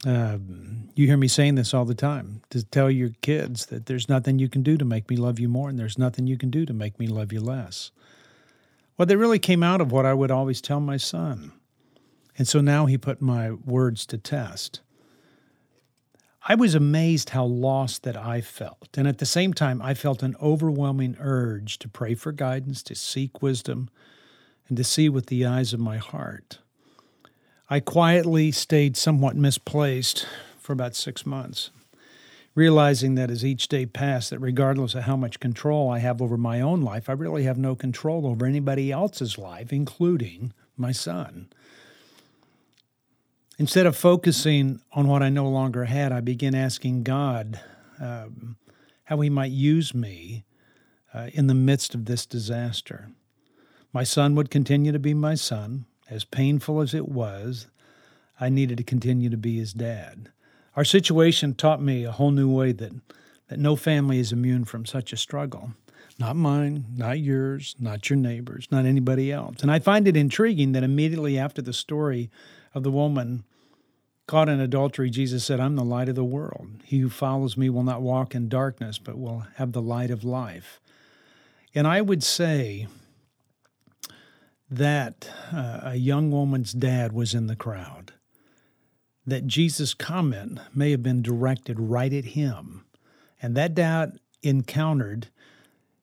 um, 0.05 0.89
you 0.95 1.07
hear 1.07 1.17
me 1.17 1.27
saying 1.27 1.55
this 1.55 1.73
all 1.73 1.85
the 1.85 1.95
time 1.95 2.41
to 2.51 2.63
tell 2.63 2.89
your 2.89 3.09
kids 3.21 3.65
that 3.67 3.85
there's 3.85 4.07
nothing 4.07 4.39
you 4.39 4.47
can 4.47 4.63
do 4.63 4.77
to 4.77 4.85
make 4.85 5.09
me 5.09 5.17
love 5.17 5.39
you 5.39 5.49
more, 5.49 5.69
and 5.69 5.77
there's 5.77 5.97
nothing 5.97 6.27
you 6.27 6.37
can 6.37 6.49
do 6.49 6.65
to 6.65 6.73
make 6.73 6.99
me 6.99 7.07
love 7.07 7.33
you 7.33 7.41
less. 7.41 7.91
Well, 8.97 9.05
they 9.05 9.15
really 9.15 9.39
came 9.39 9.63
out 9.63 9.81
of 9.81 9.91
what 9.91 10.05
I 10.05 10.13
would 10.13 10.31
always 10.31 10.61
tell 10.61 10.79
my 10.79 10.97
son. 10.97 11.51
And 12.37 12.47
so 12.47 12.61
now 12.61 12.85
he 12.85 12.97
put 12.97 13.21
my 13.21 13.51
words 13.51 14.05
to 14.07 14.17
test. 14.17 14.81
I 16.47 16.55
was 16.55 16.73
amazed 16.73 17.31
how 17.31 17.43
lost 17.43 18.03
that 18.03 18.15
I 18.15 18.39
felt. 18.39 18.89
And 18.97 19.07
at 19.07 19.17
the 19.17 19.25
same 19.25 19.53
time, 19.53 19.81
I 19.81 19.93
felt 19.93 20.23
an 20.23 20.35
overwhelming 20.41 21.17
urge 21.19 21.77
to 21.79 21.89
pray 21.89 22.15
for 22.15 22.31
guidance, 22.31 22.81
to 22.83 22.95
seek 22.95 23.41
wisdom, 23.41 23.89
and 24.69 24.77
to 24.77 24.83
see 24.83 25.09
with 25.09 25.25
the 25.25 25.45
eyes 25.45 25.73
of 25.73 25.81
my 25.81 25.97
heart. 25.97 26.59
I 27.71 27.79
quietly 27.79 28.51
stayed 28.51 28.97
somewhat 28.97 29.35
misplaced 29.35 30.25
for 30.57 30.73
about 30.73 30.95
six 30.95 31.23
months, 31.23 31.69
realizing 32.55 33.13
that 33.13 33.29
as 33.29 33.45
each 33.45 33.67
day 33.67 33.85
passed, 33.85 34.31
that 34.31 34.39
regardless 34.39 34.95
of 34.95 35.03
how 35.03 35.15
much 35.15 35.39
control 35.39 35.87
I 35.87 35.99
have 35.99 36.19
over 36.19 36.35
my 36.35 36.61
own 36.61 36.81
life, 36.81 37.09
I 37.09 37.13
really 37.13 37.43
have 37.43 37.59
no 37.59 37.75
control 37.75 38.25
over 38.25 38.47
anybody 38.47 38.91
else's 38.91 39.37
life, 39.37 39.71
including 39.71 40.51
my 40.75 40.91
son. 40.91 41.47
Instead 43.59 43.85
of 43.85 43.95
focusing 43.95 44.81
on 44.93 45.07
what 45.07 45.21
I 45.21 45.29
no 45.29 45.47
longer 45.47 45.85
had, 45.85 46.11
I 46.11 46.21
began 46.21 46.55
asking 46.55 47.03
God 47.03 47.59
um, 47.99 48.55
how 49.03 49.19
He 49.19 49.29
might 49.29 49.51
use 49.51 49.93
me 49.93 50.43
uh, 51.13 51.29
in 51.33 51.45
the 51.45 51.53
midst 51.53 51.93
of 51.93 52.05
this 52.05 52.25
disaster. 52.25 53.09
My 53.93 54.03
son 54.03 54.33
would 54.33 54.49
continue 54.49 54.91
to 54.91 54.99
be 54.99 55.13
my 55.13 55.35
son. 55.35 55.85
As 56.09 56.23
painful 56.23 56.81
as 56.81 56.93
it 56.93 57.07
was, 57.07 57.67
I 58.39 58.49
needed 58.49 58.77
to 58.77 58.83
continue 58.83 59.29
to 59.29 59.37
be 59.37 59.57
his 59.57 59.73
dad. 59.73 60.29
Our 60.75 60.85
situation 60.85 61.53
taught 61.53 61.81
me 61.81 62.03
a 62.03 62.11
whole 62.11 62.31
new 62.31 62.49
way 62.49 62.71
that, 62.71 62.93
that 63.47 63.59
no 63.59 63.75
family 63.75 64.19
is 64.19 64.31
immune 64.31 64.65
from 64.65 64.85
such 64.85 65.13
a 65.13 65.17
struggle. 65.17 65.73
Not 66.17 66.35
mine, 66.35 66.85
not 66.95 67.19
yours, 67.19 67.75
not 67.79 68.09
your 68.09 68.17
neighbors, 68.17 68.67
not 68.71 68.85
anybody 68.85 69.31
else. 69.31 69.61
And 69.61 69.71
I 69.71 69.79
find 69.79 70.07
it 70.07 70.17
intriguing 70.17 70.73
that 70.73 70.83
immediately 70.83 71.37
after 71.37 71.61
the 71.61 71.73
story 71.73 72.29
of 72.73 72.83
the 72.83 72.91
woman 72.91 73.43
caught 74.27 74.49
in 74.49 74.59
adultery, 74.59 75.09
Jesus 75.09 75.43
said, 75.43 75.59
I'm 75.59 75.75
the 75.75 75.83
light 75.83 76.09
of 76.09 76.15
the 76.15 76.23
world. 76.23 76.67
He 76.83 76.99
who 76.99 77.09
follows 77.09 77.57
me 77.57 77.69
will 77.69 77.83
not 77.83 78.01
walk 78.01 78.35
in 78.35 78.49
darkness, 78.49 78.97
but 78.99 79.17
will 79.17 79.45
have 79.55 79.71
the 79.71 79.81
light 79.81 80.11
of 80.11 80.23
life. 80.23 80.79
And 81.73 81.87
I 81.87 82.01
would 82.01 82.23
say 82.23 82.87
that 84.69 85.29
uh, 85.51 85.81
a 85.83 85.95
young 85.95 86.31
woman's 86.31 86.73
dad 86.73 87.11
was 87.11 87.33
in 87.33 87.47
the 87.47 87.55
crowd, 87.55 88.13
that 89.25 89.47
Jesus' 89.47 89.93
comment 89.93 90.59
may 90.73 90.91
have 90.91 91.03
been 91.03 91.21
directed 91.21 91.79
right 91.79 92.13
at 92.13 92.25
him. 92.25 92.85
And 93.41 93.55
that 93.55 93.73
dad 93.73 94.19
encountered, 94.43 95.27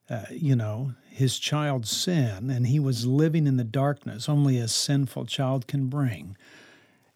uh, 0.09 0.25
you 0.31 0.55
know, 0.55 0.93
his 1.09 1.39
child's 1.39 1.89
sin, 1.89 2.49
and 2.49 2.67
he 2.67 2.79
was 2.79 3.05
living 3.07 3.47
in 3.47 3.57
the 3.57 3.63
darkness 3.63 4.29
only 4.29 4.59
a 4.59 4.67
sinful 4.67 5.25
child 5.25 5.65
can 5.67 5.87
bring. 5.87 6.37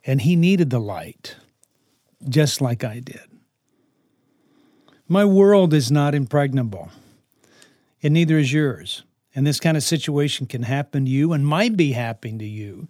And 0.04 0.22
he 0.22 0.36
needed 0.36 0.70
the 0.70 0.80
light, 0.80 1.36
just 2.28 2.62
like 2.62 2.84
I 2.84 3.00
did. 3.00 3.30
My 5.08 5.26
world 5.26 5.74
is 5.74 5.92
not 5.92 6.16
impregnable, 6.16 6.90
and 8.02 8.14
neither 8.14 8.38
is 8.38 8.54
yours. 8.54 9.04
And 9.34 9.48
this 9.48 9.60
kind 9.60 9.78
of 9.78 9.84
situation 9.84 10.46
can 10.46 10.64
happen 10.64 11.06
to 11.06 11.12
you 11.12 11.34
and 11.34 11.46
might 11.46 11.78
be 11.78 11.94
happening 11.94 12.40
to 12.40 12.46
you 12.46 12.88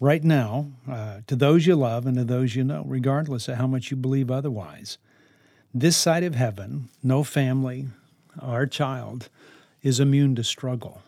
right 0.00 0.24
now, 0.24 0.66
uh, 0.90 1.20
to 1.26 1.36
those 1.36 1.66
you 1.66 1.76
love 1.76 2.06
and 2.06 2.16
to 2.16 2.24
those 2.24 2.56
you 2.56 2.64
know, 2.64 2.84
regardless 2.86 3.48
of 3.48 3.56
how 3.56 3.66
much 3.66 3.90
you 3.90 3.96
believe 3.96 4.30
otherwise. 4.30 4.98
This 5.72 5.96
side 5.96 6.24
of 6.24 6.34
heaven, 6.34 6.88
no 7.02 7.24
family, 7.24 7.88
our 8.40 8.66
child, 8.66 9.28
is 9.82 10.00
immune 10.00 10.34
to 10.36 10.44
struggle. 10.44 11.02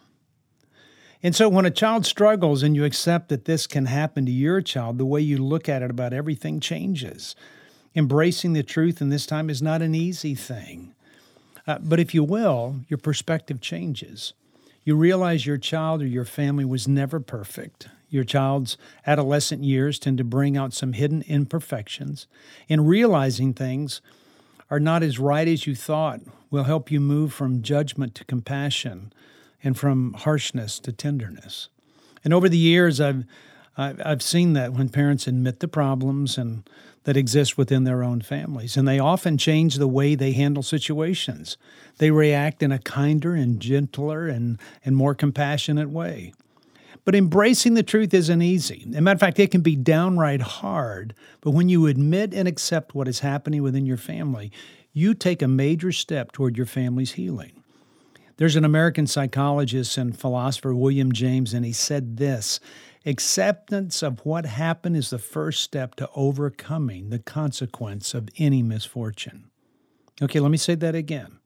And 1.22 1.34
so 1.34 1.48
when 1.48 1.66
a 1.66 1.70
child 1.70 2.06
struggles 2.06 2.62
and 2.62 2.76
you 2.76 2.84
accept 2.84 3.28
that 3.30 3.46
this 3.46 3.66
can 3.66 3.86
happen 3.86 4.26
to 4.26 4.32
your 4.32 4.60
child, 4.60 4.98
the 4.98 5.06
way 5.06 5.20
you 5.20 5.38
look 5.38 5.68
at 5.68 5.82
it 5.82 5.90
about 5.90 6.12
everything 6.12 6.60
changes. 6.60 7.34
Embracing 7.94 8.52
the 8.52 8.62
truth 8.62 9.00
in 9.00 9.08
this 9.08 9.26
time 9.26 9.48
is 9.48 9.62
not 9.62 9.82
an 9.82 9.94
easy 9.94 10.34
thing. 10.34 10.94
Uh, 11.66 11.78
but 11.80 11.98
if 11.98 12.14
you 12.14 12.22
will, 12.22 12.76
your 12.88 12.98
perspective 12.98 13.60
changes. 13.60 14.34
You 14.86 14.94
realize 14.94 15.44
your 15.44 15.56
child 15.56 16.00
or 16.00 16.06
your 16.06 16.24
family 16.24 16.64
was 16.64 16.86
never 16.86 17.18
perfect. 17.18 17.88
Your 18.08 18.22
child's 18.22 18.78
adolescent 19.04 19.64
years 19.64 19.98
tend 19.98 20.16
to 20.18 20.24
bring 20.24 20.56
out 20.56 20.72
some 20.72 20.92
hidden 20.92 21.22
imperfections. 21.26 22.28
And 22.68 22.88
realizing 22.88 23.52
things 23.52 24.00
are 24.70 24.78
not 24.78 25.02
as 25.02 25.18
right 25.18 25.48
as 25.48 25.66
you 25.66 25.74
thought 25.74 26.20
will 26.52 26.62
help 26.62 26.92
you 26.92 27.00
move 27.00 27.32
from 27.32 27.62
judgment 27.62 28.14
to 28.14 28.24
compassion 28.26 29.12
and 29.60 29.76
from 29.76 30.12
harshness 30.12 30.78
to 30.78 30.92
tenderness. 30.92 31.68
And 32.22 32.32
over 32.32 32.48
the 32.48 32.56
years, 32.56 33.00
I've 33.00 33.24
I've 33.76 34.22
seen 34.22 34.52
that 34.52 34.72
when 34.72 34.88
parents 34.88 35.26
admit 35.26 35.58
the 35.58 35.68
problems 35.68 36.38
and 36.38 36.66
that 37.06 37.16
exist 37.16 37.56
within 37.56 37.84
their 37.84 38.02
own 38.02 38.20
families, 38.20 38.76
and 38.76 38.86
they 38.86 38.98
often 38.98 39.38
change 39.38 39.76
the 39.76 39.86
way 39.86 40.16
they 40.16 40.32
handle 40.32 40.62
situations. 40.62 41.56
They 41.98 42.10
react 42.10 42.64
in 42.64 42.72
a 42.72 42.80
kinder 42.80 43.32
and 43.36 43.60
gentler 43.60 44.26
and, 44.26 44.58
and 44.84 44.96
more 44.96 45.14
compassionate 45.14 45.88
way. 45.88 46.32
But 47.04 47.14
embracing 47.14 47.74
the 47.74 47.84
truth 47.84 48.12
isn't 48.12 48.42
easy. 48.42 48.86
As 48.90 48.96
a 48.96 49.00
matter 49.00 49.14
of 49.14 49.20
fact, 49.20 49.38
it 49.38 49.52
can 49.52 49.60
be 49.60 49.76
downright 49.76 50.42
hard. 50.42 51.14
But 51.42 51.52
when 51.52 51.68
you 51.68 51.86
admit 51.86 52.34
and 52.34 52.48
accept 52.48 52.92
what 52.92 53.06
is 53.06 53.20
happening 53.20 53.62
within 53.62 53.86
your 53.86 53.96
family, 53.96 54.50
you 54.92 55.14
take 55.14 55.42
a 55.42 55.48
major 55.48 55.92
step 55.92 56.32
toward 56.32 56.56
your 56.56 56.66
family's 56.66 57.12
healing. 57.12 57.62
There's 58.36 58.56
an 58.56 58.64
American 58.64 59.06
psychologist 59.06 59.96
and 59.96 60.18
philosopher, 60.18 60.74
William 60.74 61.12
James, 61.12 61.54
and 61.54 61.64
he 61.64 61.72
said 61.72 62.16
this 62.16 62.58
Acceptance 63.06 64.02
of 64.02 64.26
what 64.26 64.44
happened 64.46 64.96
is 64.96 65.10
the 65.10 65.18
first 65.18 65.62
step 65.62 65.94
to 65.94 66.10
overcoming 66.16 67.10
the 67.10 67.20
consequence 67.20 68.14
of 68.14 68.28
any 68.36 68.64
misfortune. 68.64 69.50
Okay, 70.20 70.40
let 70.40 70.50
me 70.50 70.56
say 70.56 70.74
that 70.74 70.96
again. 70.96 71.38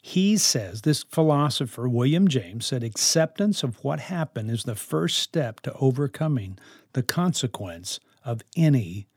He 0.00 0.36
says, 0.36 0.82
this 0.82 1.02
philosopher, 1.02 1.88
William 1.88 2.28
James, 2.28 2.66
said 2.66 2.84
acceptance 2.84 3.64
of 3.64 3.82
what 3.82 3.98
happened 3.98 4.50
is 4.50 4.62
the 4.62 4.76
first 4.76 5.18
step 5.18 5.60
to 5.62 5.72
overcoming 5.74 6.58
the 6.92 7.02
consequence 7.02 7.98
of 8.24 8.42
any 8.54 9.08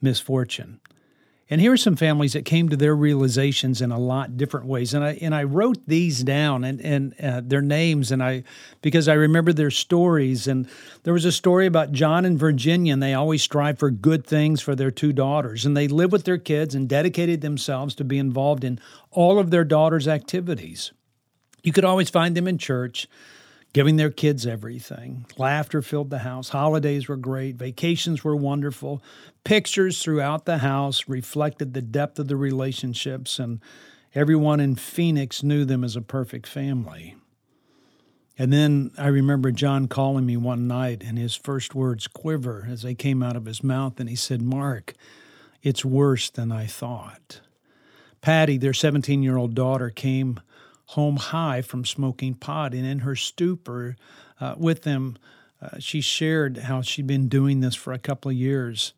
misfortune. 0.00 0.80
And 1.52 1.60
here 1.60 1.70
are 1.70 1.76
some 1.76 1.96
families 1.96 2.32
that 2.32 2.46
came 2.46 2.70
to 2.70 2.78
their 2.78 2.96
realizations 2.96 3.82
in 3.82 3.92
a 3.92 3.98
lot 3.98 4.38
different 4.38 4.64
ways. 4.64 4.94
And 4.94 5.04
I 5.04 5.18
and 5.20 5.34
I 5.34 5.42
wrote 5.42 5.86
these 5.86 6.24
down 6.24 6.64
and 6.64 6.80
and 6.80 7.14
uh, 7.20 7.42
their 7.44 7.60
names 7.60 8.10
and 8.10 8.22
I 8.22 8.44
because 8.80 9.06
I 9.06 9.12
remember 9.12 9.52
their 9.52 9.70
stories. 9.70 10.48
And 10.48 10.66
there 11.02 11.12
was 11.12 11.26
a 11.26 11.30
story 11.30 11.66
about 11.66 11.92
John 11.92 12.24
and 12.24 12.38
Virginia, 12.38 12.94
and 12.94 13.02
they 13.02 13.12
always 13.12 13.42
strive 13.42 13.78
for 13.78 13.90
good 13.90 14.26
things 14.26 14.62
for 14.62 14.74
their 14.74 14.90
two 14.90 15.12
daughters. 15.12 15.66
And 15.66 15.76
they 15.76 15.88
live 15.88 16.10
with 16.10 16.24
their 16.24 16.38
kids 16.38 16.74
and 16.74 16.88
dedicated 16.88 17.42
themselves 17.42 17.94
to 17.96 18.04
be 18.04 18.16
involved 18.16 18.64
in 18.64 18.80
all 19.10 19.38
of 19.38 19.50
their 19.50 19.64
daughters' 19.64 20.08
activities. 20.08 20.90
You 21.62 21.72
could 21.72 21.84
always 21.84 22.08
find 22.08 22.34
them 22.34 22.48
in 22.48 22.56
church 22.56 23.06
giving 23.72 23.96
their 23.96 24.10
kids 24.10 24.46
everything. 24.46 25.26
Laughter 25.38 25.80
filled 25.80 26.10
the 26.10 26.18
house. 26.18 26.50
Holidays 26.50 27.08
were 27.08 27.16
great. 27.16 27.56
Vacations 27.56 28.22
were 28.22 28.36
wonderful. 28.36 29.02
Pictures 29.44 30.02
throughout 30.02 30.44
the 30.44 30.58
house 30.58 31.08
reflected 31.08 31.72
the 31.72 31.82
depth 31.82 32.18
of 32.18 32.28
the 32.28 32.36
relationships, 32.36 33.38
and 33.38 33.60
everyone 34.14 34.60
in 34.60 34.76
Phoenix 34.76 35.42
knew 35.42 35.64
them 35.64 35.84
as 35.84 35.96
a 35.96 36.02
perfect 36.02 36.46
family. 36.46 37.16
And 38.38 38.52
then 38.52 38.90
I 38.98 39.08
remember 39.08 39.50
John 39.52 39.88
calling 39.88 40.26
me 40.26 40.36
one 40.36 40.66
night, 40.66 41.02
and 41.04 41.18
his 41.18 41.34
first 41.34 41.74
words 41.74 42.06
quiver 42.06 42.66
as 42.68 42.82
they 42.82 42.94
came 42.94 43.22
out 43.22 43.36
of 43.36 43.46
his 43.46 43.62
mouth, 43.62 44.00
and 44.00 44.08
he 44.08 44.16
said, 44.16 44.42
Mark, 44.42 44.94
it's 45.62 45.84
worse 45.84 46.30
than 46.30 46.50
I 46.50 46.66
thought. 46.66 47.40
Patty, 48.20 48.56
their 48.56 48.72
17 48.72 49.22
year 49.22 49.36
old 49.36 49.54
daughter, 49.54 49.90
came 49.90 50.40
home 50.86 51.16
high 51.16 51.62
from 51.62 51.84
smoking 51.84 52.34
pot. 52.34 52.74
And 52.74 52.86
in 52.86 53.00
her 53.00 53.16
stupor 53.16 53.96
uh, 54.40 54.54
with 54.56 54.82
them, 54.82 55.16
uh, 55.60 55.78
she 55.78 56.00
shared 56.00 56.58
how 56.58 56.82
she'd 56.82 57.06
been 57.06 57.28
doing 57.28 57.60
this 57.60 57.74
for 57.74 57.92
a 57.92 57.98
couple 57.98 58.30
of 58.30 58.36
years. 58.36 58.92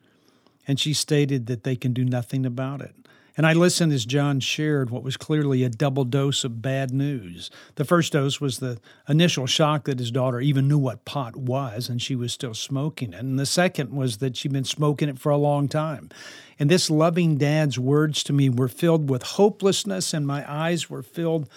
And 0.66 0.80
she 0.80 0.94
stated 0.94 1.46
that 1.46 1.64
they 1.64 1.76
can 1.76 1.92
do 1.92 2.04
nothing 2.04 2.46
about 2.46 2.80
it. 2.80 2.94
And 3.36 3.46
I 3.46 3.52
listened 3.52 3.92
as 3.92 4.04
John 4.04 4.38
shared 4.38 4.90
what 4.90 5.02
was 5.02 5.16
clearly 5.16 5.64
a 5.64 5.68
double 5.68 6.04
dose 6.04 6.44
of 6.44 6.62
bad 6.62 6.92
news. 6.92 7.50
The 7.74 7.84
first 7.84 8.12
dose 8.12 8.40
was 8.40 8.58
the 8.58 8.78
initial 9.08 9.46
shock 9.46 9.84
that 9.84 9.98
his 9.98 10.12
daughter 10.12 10.40
even 10.40 10.68
knew 10.68 10.78
what 10.78 11.04
pot 11.04 11.34
was 11.36 11.88
and 11.88 12.00
she 12.00 12.14
was 12.14 12.32
still 12.32 12.54
smoking 12.54 13.12
it. 13.12 13.20
And 13.20 13.38
the 13.38 13.46
second 13.46 13.90
was 13.90 14.18
that 14.18 14.36
she'd 14.36 14.52
been 14.52 14.64
smoking 14.64 15.08
it 15.08 15.18
for 15.18 15.30
a 15.30 15.36
long 15.36 15.66
time. 15.66 16.10
And 16.58 16.70
this 16.70 16.88
loving 16.90 17.36
dad's 17.36 17.78
words 17.78 18.22
to 18.24 18.32
me 18.32 18.48
were 18.48 18.68
filled 18.68 19.10
with 19.10 19.22
hopelessness, 19.22 20.14
and 20.14 20.26
my 20.26 20.48
eyes 20.50 20.88
were 20.88 21.02
filled 21.02 21.48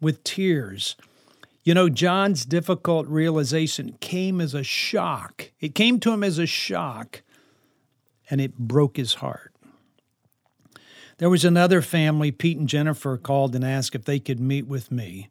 with 0.00 0.24
tears. 0.24 0.96
You 1.62 1.74
know, 1.74 1.88
John's 1.88 2.46
difficult 2.46 3.06
realization 3.08 3.98
came 4.00 4.40
as 4.40 4.54
a 4.54 4.62
shock. 4.62 5.50
It 5.60 5.74
came 5.74 6.00
to 6.00 6.12
him 6.12 6.24
as 6.24 6.38
a 6.38 6.46
shock, 6.46 7.22
and 8.30 8.40
it 8.40 8.56
broke 8.56 8.96
his 8.96 9.14
heart. 9.14 9.52
There 11.18 11.30
was 11.30 11.44
another 11.44 11.80
family, 11.80 12.30
Pete 12.30 12.58
and 12.58 12.68
Jennifer 12.68 13.16
called 13.16 13.54
and 13.54 13.64
asked 13.64 13.94
if 13.94 14.04
they 14.04 14.18
could 14.18 14.40
meet 14.40 14.66
with 14.66 14.90
me. 14.90 15.28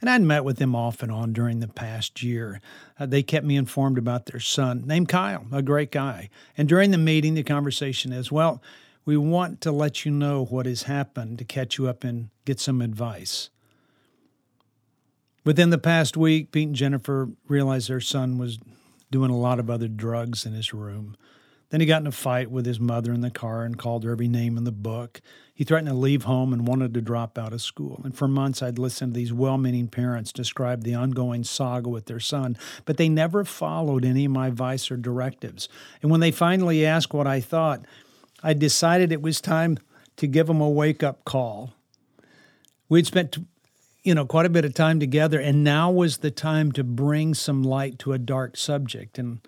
And 0.00 0.10
I'd 0.10 0.22
met 0.22 0.44
with 0.44 0.58
them 0.58 0.76
off 0.76 1.02
and 1.02 1.10
on 1.10 1.32
during 1.32 1.60
the 1.60 1.68
past 1.68 2.22
year. 2.22 2.60
Uh, 3.00 3.06
they 3.06 3.22
kept 3.22 3.46
me 3.46 3.56
informed 3.56 3.98
about 3.98 4.26
their 4.26 4.40
son, 4.40 4.84
named 4.86 5.08
Kyle, 5.08 5.46
a 5.50 5.62
great 5.62 5.90
guy. 5.90 6.28
And 6.56 6.68
during 6.68 6.90
the 6.90 6.98
meeting, 6.98 7.34
the 7.34 7.42
conversation 7.42 8.12
is, 8.12 8.30
well, 8.30 8.62
we 9.04 9.16
want 9.16 9.60
to 9.62 9.72
let 9.72 10.04
you 10.04 10.12
know 10.12 10.44
what 10.44 10.66
has 10.66 10.84
happened 10.84 11.38
to 11.38 11.44
catch 11.44 11.78
you 11.78 11.88
up 11.88 12.04
and 12.04 12.28
get 12.44 12.60
some 12.60 12.82
advice. 12.82 13.50
Within 15.44 15.70
the 15.70 15.78
past 15.78 16.16
week, 16.16 16.52
Pete 16.52 16.68
and 16.68 16.76
Jennifer 16.76 17.30
realized 17.48 17.88
their 17.88 18.00
son 18.00 18.36
was 18.36 18.58
doing 19.10 19.30
a 19.30 19.38
lot 19.38 19.58
of 19.58 19.70
other 19.70 19.88
drugs 19.88 20.44
in 20.44 20.52
his 20.52 20.74
room. 20.74 21.16
Then 21.70 21.80
he 21.80 21.86
got 21.86 22.00
in 22.00 22.06
a 22.06 22.12
fight 22.12 22.50
with 22.50 22.64
his 22.64 22.78
mother 22.78 23.12
in 23.12 23.22
the 23.22 23.30
car 23.30 23.64
and 23.64 23.76
called 23.76 24.04
her 24.04 24.12
every 24.12 24.28
name 24.28 24.56
in 24.56 24.64
the 24.64 24.72
book. 24.72 25.20
He 25.52 25.64
threatened 25.64 25.88
to 25.88 25.94
leave 25.94 26.24
home 26.24 26.52
and 26.52 26.66
wanted 26.66 26.94
to 26.94 27.00
drop 27.00 27.36
out 27.38 27.52
of 27.52 27.60
school. 27.60 28.00
And 28.04 28.16
for 28.16 28.28
months, 28.28 28.62
I'd 28.62 28.78
listened 28.78 29.14
to 29.14 29.18
these 29.18 29.32
well 29.32 29.58
meaning 29.58 29.88
parents 29.88 30.32
describe 30.32 30.84
the 30.84 30.94
ongoing 30.94 31.42
saga 31.42 31.88
with 31.88 32.06
their 32.06 32.20
son, 32.20 32.56
but 32.84 32.98
they 32.98 33.08
never 33.08 33.44
followed 33.44 34.04
any 34.04 34.26
of 34.26 34.32
my 34.32 34.48
advice 34.48 34.90
or 34.90 34.96
directives. 34.96 35.68
And 36.02 36.10
when 36.10 36.20
they 36.20 36.30
finally 36.30 36.86
asked 36.86 37.12
what 37.12 37.26
I 37.26 37.40
thought, 37.40 37.84
I 38.42 38.52
decided 38.52 39.10
it 39.10 39.22
was 39.22 39.40
time 39.40 39.78
to 40.16 40.26
give 40.26 40.46
them 40.46 40.60
a 40.60 40.70
wake 40.70 41.02
up 41.02 41.24
call. 41.24 41.74
We'd 42.88 43.06
spent 43.06 43.38
you 44.06 44.14
know 44.14 44.24
quite 44.24 44.46
a 44.46 44.50
bit 44.50 44.64
of 44.64 44.72
time 44.72 45.00
together 45.00 45.40
and 45.40 45.64
now 45.64 45.90
was 45.90 46.18
the 46.18 46.30
time 46.30 46.70
to 46.70 46.84
bring 46.84 47.34
some 47.34 47.64
light 47.64 47.98
to 47.98 48.12
a 48.12 48.18
dark 48.18 48.56
subject 48.56 49.18
and 49.18 49.40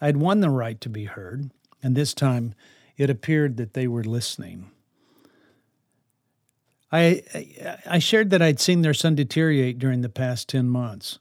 i'd 0.00 0.16
won 0.16 0.40
the 0.40 0.48
right 0.48 0.80
to 0.80 0.88
be 0.88 1.04
heard 1.04 1.50
and 1.82 1.94
this 1.94 2.14
time 2.14 2.54
it 2.96 3.10
appeared 3.10 3.56
that 3.56 3.74
they 3.74 3.86
were 3.86 4.04
listening. 4.04 4.70
I, 6.92 7.22
I 7.86 7.98
shared 7.98 8.30
that 8.30 8.42
I'd 8.42 8.60
seen 8.60 8.82
their 8.82 8.94
son 8.94 9.16
deteriorate 9.16 9.78
during 9.78 10.00
the 10.00 10.08
past 10.08 10.48
10 10.48 10.68
months. 10.68 11.18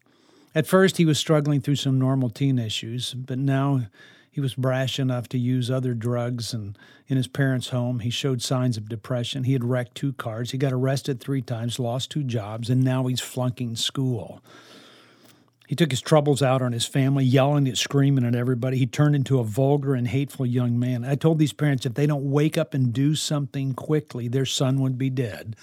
At 0.53 0.67
first, 0.67 0.97
he 0.97 1.05
was 1.05 1.19
struggling 1.19 1.59
through 1.59 1.75
some 1.75 1.99
normal 1.99 2.29
teen 2.29 2.59
issues, 2.59 3.13
but 3.13 3.37
now 3.37 3.87
he 4.31 4.39
was 4.39 4.53
brash 4.53 4.99
enough 4.99 5.27
to 5.29 5.37
use 5.37 5.69
other 5.69 5.93
drugs. 5.93 6.53
And 6.53 6.77
in 7.07 7.17
his 7.17 7.27
parents' 7.27 7.69
home, 7.69 7.99
he 7.99 8.09
showed 8.09 8.41
signs 8.41 8.77
of 8.77 8.87
depression. 8.87 9.43
He 9.43 9.53
had 9.53 9.65
wrecked 9.65 9.95
two 9.95 10.13
cars. 10.13 10.51
He 10.51 10.57
got 10.57 10.71
arrested 10.71 11.19
three 11.19 11.41
times, 11.41 11.79
lost 11.79 12.11
two 12.11 12.23
jobs, 12.23 12.69
and 12.69 12.83
now 12.83 13.07
he's 13.07 13.19
flunking 13.19 13.75
school. 13.75 14.41
He 15.67 15.75
took 15.75 15.91
his 15.91 16.01
troubles 16.01 16.41
out 16.41 16.61
on 16.61 16.73
his 16.73 16.85
family, 16.85 17.25
yelling 17.25 17.67
and 17.67 17.77
screaming 17.77 18.25
at 18.25 18.35
everybody. 18.35 18.77
He 18.77 18.85
turned 18.85 19.15
into 19.15 19.39
a 19.39 19.43
vulgar 19.43 19.95
and 19.95 20.07
hateful 20.07 20.45
young 20.45 20.77
man. 20.77 21.03
I 21.03 21.15
told 21.15 21.39
these 21.39 21.53
parents 21.53 21.85
if 21.85 21.95
they 21.95 22.05
don't 22.05 22.29
wake 22.29 22.57
up 22.57 22.73
and 22.73 22.93
do 22.93 23.15
something 23.15 23.73
quickly, 23.73 24.27
their 24.27 24.45
son 24.45 24.79
would 24.81 24.97
be 24.97 25.09
dead, 25.09 25.55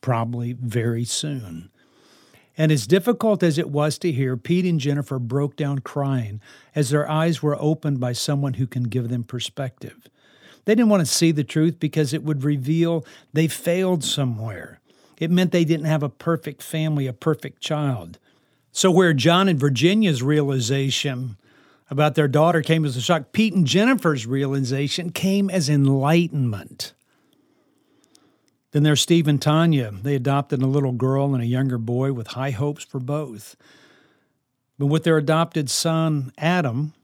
probably 0.00 0.52
very 0.52 1.04
soon. 1.04 1.70
And 2.56 2.70
as 2.70 2.86
difficult 2.86 3.42
as 3.42 3.58
it 3.58 3.70
was 3.70 3.98
to 3.98 4.12
hear, 4.12 4.36
Pete 4.36 4.64
and 4.64 4.78
Jennifer 4.78 5.18
broke 5.18 5.56
down 5.56 5.80
crying 5.80 6.40
as 6.74 6.90
their 6.90 7.08
eyes 7.08 7.42
were 7.42 7.60
opened 7.60 8.00
by 8.00 8.12
someone 8.12 8.54
who 8.54 8.66
can 8.66 8.84
give 8.84 9.08
them 9.08 9.24
perspective. 9.24 10.08
They 10.64 10.74
didn't 10.74 10.88
want 10.88 11.00
to 11.00 11.12
see 11.12 11.32
the 11.32 11.44
truth 11.44 11.78
because 11.78 12.12
it 12.12 12.22
would 12.22 12.44
reveal 12.44 13.04
they 13.32 13.48
failed 13.48 14.04
somewhere. 14.04 14.80
It 15.18 15.30
meant 15.30 15.52
they 15.52 15.64
didn't 15.64 15.86
have 15.86 16.02
a 16.02 16.08
perfect 16.08 16.62
family, 16.62 17.06
a 17.06 17.12
perfect 17.12 17.60
child. 17.60 18.18
So, 18.76 18.90
where 18.90 19.12
John 19.12 19.46
and 19.46 19.58
Virginia's 19.58 20.20
realization 20.20 21.36
about 21.88 22.16
their 22.16 22.26
daughter 22.26 22.60
came 22.60 22.84
as 22.84 22.96
a 22.96 23.00
shock, 23.00 23.30
Pete 23.30 23.54
and 23.54 23.64
Jennifer's 23.64 24.26
realization 24.26 25.10
came 25.10 25.48
as 25.48 25.68
enlightenment. 25.68 26.92
Then 28.72 28.82
there's 28.82 29.00
Steve 29.00 29.28
and 29.28 29.40
Tanya. 29.40 29.92
They 29.92 30.16
adopted 30.16 30.60
a 30.60 30.66
little 30.66 30.90
girl 30.90 31.34
and 31.34 31.42
a 31.42 31.46
younger 31.46 31.78
boy 31.78 32.12
with 32.12 32.26
high 32.26 32.50
hopes 32.50 32.82
for 32.82 32.98
both. 32.98 33.54
But 34.76 34.86
with 34.86 35.04
their 35.04 35.18
adopted 35.18 35.70
son, 35.70 36.32
Adam, 36.36 36.94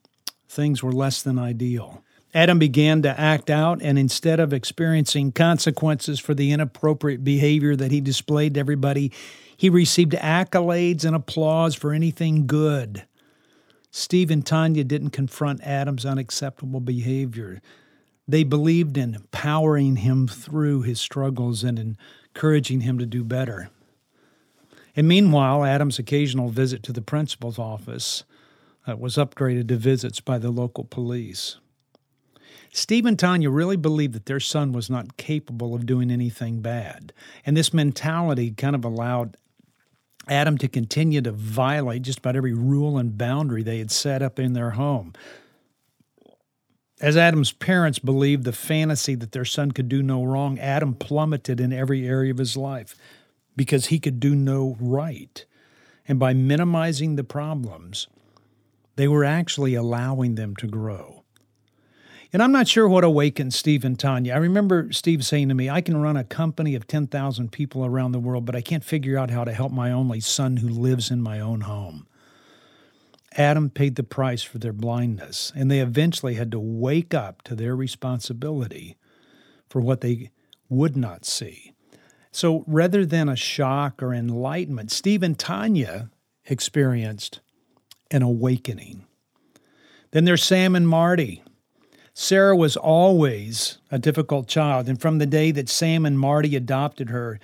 things 0.48 0.82
were 0.82 0.90
less 0.90 1.22
than 1.22 1.38
ideal. 1.38 2.02
Adam 2.34 2.58
began 2.58 3.02
to 3.02 3.20
act 3.20 3.48
out, 3.48 3.80
and 3.80 3.96
instead 3.96 4.40
of 4.40 4.52
experiencing 4.52 5.30
consequences 5.30 6.18
for 6.18 6.34
the 6.34 6.50
inappropriate 6.50 7.22
behavior 7.22 7.76
that 7.76 7.92
he 7.92 8.00
displayed 8.00 8.54
to 8.54 8.60
everybody, 8.60 9.12
he 9.60 9.68
received 9.68 10.12
accolades 10.12 11.04
and 11.04 11.14
applause 11.14 11.74
for 11.74 11.92
anything 11.92 12.46
good. 12.46 13.04
Steve 13.90 14.30
and 14.30 14.46
Tanya 14.46 14.84
didn't 14.84 15.10
confront 15.10 15.62
Adam's 15.62 16.06
unacceptable 16.06 16.80
behavior. 16.80 17.60
They 18.26 18.42
believed 18.42 18.96
in 18.96 19.14
empowering 19.14 19.96
him 19.96 20.26
through 20.26 20.80
his 20.80 20.98
struggles 20.98 21.62
and 21.62 21.78
encouraging 21.78 22.80
him 22.80 22.98
to 23.00 23.04
do 23.04 23.22
better. 23.22 23.68
And 24.96 25.06
meanwhile, 25.06 25.62
Adam's 25.62 25.98
occasional 25.98 26.48
visit 26.48 26.82
to 26.84 26.92
the 26.94 27.02
principal's 27.02 27.58
office 27.58 28.24
uh, 28.88 28.96
was 28.96 29.16
upgraded 29.16 29.68
to 29.68 29.76
visits 29.76 30.20
by 30.20 30.38
the 30.38 30.50
local 30.50 30.84
police. 30.84 31.58
Steve 32.72 33.04
and 33.04 33.18
Tanya 33.18 33.50
really 33.50 33.76
believed 33.76 34.14
that 34.14 34.24
their 34.24 34.40
son 34.40 34.72
was 34.72 34.88
not 34.88 35.18
capable 35.18 35.74
of 35.74 35.84
doing 35.84 36.10
anything 36.10 36.62
bad. 36.62 37.12
And 37.44 37.58
this 37.58 37.74
mentality 37.74 38.52
kind 38.52 38.74
of 38.74 38.86
allowed 38.86 39.36
Adam 40.28 40.58
to 40.58 40.68
continue 40.68 41.20
to 41.20 41.32
violate 41.32 42.02
just 42.02 42.18
about 42.18 42.36
every 42.36 42.52
rule 42.52 42.98
and 42.98 43.18
boundary 43.18 43.62
they 43.62 43.78
had 43.78 43.90
set 43.90 44.22
up 44.22 44.38
in 44.38 44.52
their 44.52 44.70
home. 44.70 45.12
As 47.00 47.16
Adam's 47.16 47.52
parents 47.52 47.98
believed 47.98 48.44
the 48.44 48.52
fantasy 48.52 49.14
that 49.14 49.32
their 49.32 49.46
son 49.46 49.72
could 49.72 49.88
do 49.88 50.02
no 50.02 50.22
wrong, 50.22 50.58
Adam 50.58 50.94
plummeted 50.94 51.58
in 51.58 51.72
every 51.72 52.06
area 52.06 52.30
of 52.30 52.38
his 52.38 52.56
life 52.56 52.94
because 53.56 53.86
he 53.86 53.98
could 53.98 54.20
do 54.20 54.34
no 54.34 54.76
right. 54.78 55.44
And 56.06 56.18
by 56.18 56.34
minimizing 56.34 57.16
the 57.16 57.24
problems, 57.24 58.06
they 58.96 59.08
were 59.08 59.24
actually 59.24 59.74
allowing 59.74 60.34
them 60.34 60.54
to 60.56 60.66
grow. 60.66 61.19
And 62.32 62.42
I'm 62.42 62.52
not 62.52 62.68
sure 62.68 62.88
what 62.88 63.02
awakened 63.02 63.54
Steve 63.54 63.84
and 63.84 63.98
Tanya. 63.98 64.34
I 64.34 64.38
remember 64.38 64.92
Steve 64.92 65.24
saying 65.24 65.48
to 65.48 65.54
me, 65.54 65.68
I 65.68 65.80
can 65.80 65.96
run 65.96 66.16
a 66.16 66.22
company 66.22 66.76
of 66.76 66.86
10,000 66.86 67.50
people 67.50 67.84
around 67.84 68.12
the 68.12 68.20
world, 68.20 68.44
but 68.46 68.54
I 68.54 68.60
can't 68.60 68.84
figure 68.84 69.18
out 69.18 69.30
how 69.30 69.42
to 69.44 69.52
help 69.52 69.72
my 69.72 69.90
only 69.90 70.20
son 70.20 70.58
who 70.58 70.68
lives 70.68 71.10
in 71.10 71.20
my 71.20 71.40
own 71.40 71.62
home. 71.62 72.06
Adam 73.36 73.68
paid 73.70 73.96
the 73.96 74.04
price 74.04 74.42
for 74.42 74.58
their 74.58 74.72
blindness, 74.72 75.52
and 75.56 75.70
they 75.70 75.80
eventually 75.80 76.34
had 76.34 76.50
to 76.52 76.60
wake 76.60 77.14
up 77.14 77.42
to 77.42 77.54
their 77.54 77.74
responsibility 77.74 78.96
for 79.68 79.80
what 79.80 80.00
they 80.00 80.30
would 80.68 80.96
not 80.96 81.24
see. 81.24 81.72
So 82.32 82.64
rather 82.66 83.04
than 83.04 83.28
a 83.28 83.36
shock 83.36 84.02
or 84.02 84.14
enlightenment, 84.14 84.92
Steve 84.92 85.22
and 85.22 85.38
Tanya 85.38 86.10
experienced 86.44 87.40
an 88.10 88.22
awakening. 88.22 89.04
Then 90.12 90.24
there's 90.24 90.42
Sam 90.42 90.74
and 90.76 90.88
Marty. 90.88 91.42
Sarah 92.14 92.56
was 92.56 92.76
always 92.76 93.78
a 93.90 93.98
difficult 93.98 94.48
child, 94.48 94.88
and 94.88 95.00
from 95.00 95.18
the 95.18 95.26
day 95.26 95.50
that 95.52 95.68
Sam 95.68 96.04
and 96.04 96.18
Marty 96.18 96.56
adopted 96.56 97.10
her, 97.10 97.38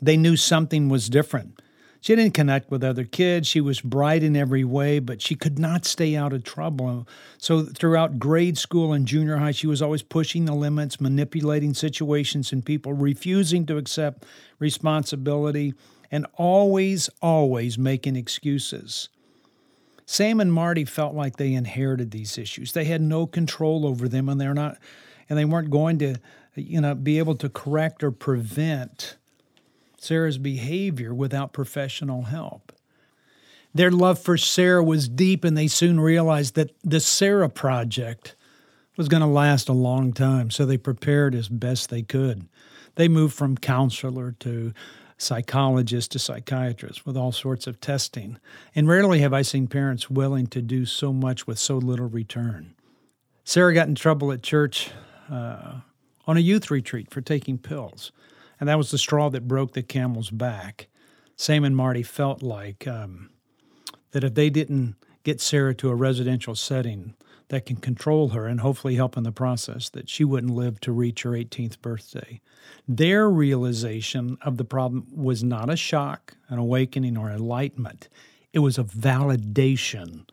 they 0.00 0.16
knew 0.16 0.36
something 0.36 0.88
was 0.88 1.08
different. 1.08 1.60
She 2.00 2.16
didn't 2.16 2.34
connect 2.34 2.68
with 2.68 2.82
other 2.82 3.04
kids. 3.04 3.46
She 3.46 3.60
was 3.60 3.80
bright 3.80 4.24
in 4.24 4.34
every 4.34 4.64
way, 4.64 4.98
but 4.98 5.22
she 5.22 5.36
could 5.36 5.60
not 5.60 5.84
stay 5.84 6.16
out 6.16 6.32
of 6.32 6.42
trouble. 6.42 7.06
So, 7.38 7.62
throughout 7.62 8.18
grade 8.18 8.58
school 8.58 8.92
and 8.92 9.06
junior 9.06 9.36
high, 9.36 9.52
she 9.52 9.68
was 9.68 9.80
always 9.80 10.02
pushing 10.02 10.44
the 10.44 10.54
limits, 10.54 11.00
manipulating 11.00 11.74
situations 11.74 12.50
and 12.50 12.64
people, 12.64 12.92
refusing 12.92 13.66
to 13.66 13.76
accept 13.76 14.24
responsibility, 14.58 15.74
and 16.10 16.26
always, 16.34 17.08
always 17.22 17.78
making 17.78 18.16
excuses. 18.16 19.08
Sam 20.06 20.40
and 20.40 20.52
Marty 20.52 20.84
felt 20.84 21.14
like 21.14 21.36
they 21.36 21.54
inherited 21.54 22.10
these 22.10 22.36
issues. 22.38 22.72
They 22.72 22.84
had 22.84 23.00
no 23.00 23.26
control 23.26 23.86
over 23.86 24.08
them, 24.08 24.28
and 24.28 24.40
they're 24.40 24.54
not, 24.54 24.78
and 25.28 25.38
they 25.38 25.44
weren't 25.44 25.70
going 25.70 25.98
to, 25.98 26.16
you 26.54 26.80
know, 26.80 26.94
be 26.94 27.18
able 27.18 27.36
to 27.36 27.48
correct 27.48 28.02
or 28.02 28.10
prevent 28.10 29.16
Sarah's 29.98 30.38
behavior 30.38 31.14
without 31.14 31.52
professional 31.52 32.22
help. 32.22 32.72
Their 33.74 33.90
love 33.90 34.18
for 34.18 34.36
Sarah 34.36 34.84
was 34.84 35.08
deep, 35.08 35.44
and 35.44 35.56
they 35.56 35.68
soon 35.68 35.98
realized 35.98 36.56
that 36.56 36.74
the 36.82 37.00
Sarah 37.00 37.48
Project 37.48 38.34
was 38.96 39.08
going 39.08 39.22
to 39.22 39.26
last 39.26 39.68
a 39.68 39.72
long 39.72 40.12
time, 40.12 40.50
so 40.50 40.66
they 40.66 40.76
prepared 40.76 41.34
as 41.34 41.48
best 41.48 41.88
they 41.88 42.02
could. 42.02 42.46
They 42.96 43.08
moved 43.08 43.34
from 43.34 43.56
counselor 43.56 44.32
to 44.40 44.74
psychologist 45.22 46.12
to 46.12 46.18
psychiatrist 46.18 47.06
with 47.06 47.16
all 47.16 47.32
sorts 47.32 47.66
of 47.66 47.80
testing. 47.80 48.38
And 48.74 48.88
rarely 48.88 49.20
have 49.20 49.32
I 49.32 49.42
seen 49.42 49.66
parents 49.66 50.10
willing 50.10 50.46
to 50.48 50.60
do 50.60 50.84
so 50.84 51.12
much 51.12 51.46
with 51.46 51.58
so 51.58 51.78
little 51.78 52.08
return. 52.08 52.74
Sarah 53.44 53.74
got 53.74 53.88
in 53.88 53.94
trouble 53.94 54.32
at 54.32 54.42
church 54.42 54.90
uh, 55.30 55.80
on 56.26 56.36
a 56.36 56.40
youth 56.40 56.70
retreat 56.70 57.10
for 57.10 57.20
taking 57.20 57.58
pills 57.58 58.12
and 58.62 58.68
that 58.68 58.78
was 58.78 58.92
the 58.92 58.98
straw 58.98 59.28
that 59.28 59.48
broke 59.48 59.72
the 59.72 59.82
camel's 59.82 60.30
back. 60.30 60.86
Sam 61.34 61.64
and 61.64 61.76
Marty 61.76 62.04
felt 62.04 62.44
like 62.44 62.86
um, 62.86 63.30
that 64.12 64.22
if 64.22 64.34
they 64.34 64.50
didn't 64.50 64.94
get 65.24 65.40
Sarah 65.40 65.74
to 65.74 65.88
a 65.88 65.96
residential 65.96 66.54
setting 66.54 67.16
that 67.52 67.66
can 67.66 67.76
control 67.76 68.30
her 68.30 68.46
and 68.46 68.60
hopefully 68.60 68.94
help 68.94 69.14
in 69.14 69.24
the 69.24 69.30
process, 69.30 69.90
that 69.90 70.08
she 70.08 70.24
wouldn't 70.24 70.54
live 70.54 70.80
to 70.80 70.90
reach 70.90 71.22
her 71.22 71.32
18th 71.32 71.82
birthday. 71.82 72.40
Their 72.88 73.28
realization 73.28 74.38
of 74.40 74.56
the 74.56 74.64
problem 74.64 75.06
was 75.14 75.44
not 75.44 75.68
a 75.68 75.76
shock, 75.76 76.34
an 76.48 76.56
awakening, 76.56 77.18
or 77.18 77.30
enlightenment. 77.30 78.08
It 78.54 78.60
was 78.60 78.78
a 78.78 78.84
validation 78.84 80.26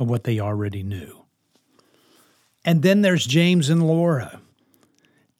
of 0.00 0.10
what 0.10 0.24
they 0.24 0.40
already 0.40 0.82
knew. 0.82 1.26
And 2.64 2.82
then 2.82 3.02
there's 3.02 3.28
James 3.28 3.70
and 3.70 3.86
Laura. 3.86 4.40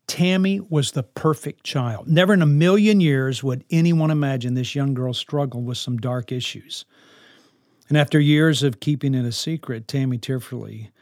Tammy 0.06 0.60
was 0.60 0.92
the 0.92 1.02
perfect 1.02 1.64
child. 1.64 2.06
Never 2.06 2.34
in 2.34 2.42
a 2.42 2.46
million 2.46 3.00
years 3.00 3.42
would 3.42 3.64
anyone 3.68 4.12
imagine 4.12 4.54
this 4.54 4.76
young 4.76 4.94
girl 4.94 5.12
struggled 5.12 5.66
with 5.66 5.78
some 5.78 5.96
dark 5.96 6.30
issues. 6.30 6.84
And 7.88 7.98
after 7.98 8.20
years 8.20 8.62
of 8.62 8.78
keeping 8.78 9.12
it 9.12 9.24
a 9.24 9.32
secret, 9.32 9.88
Tammy 9.88 10.18
tearfully 10.18 10.92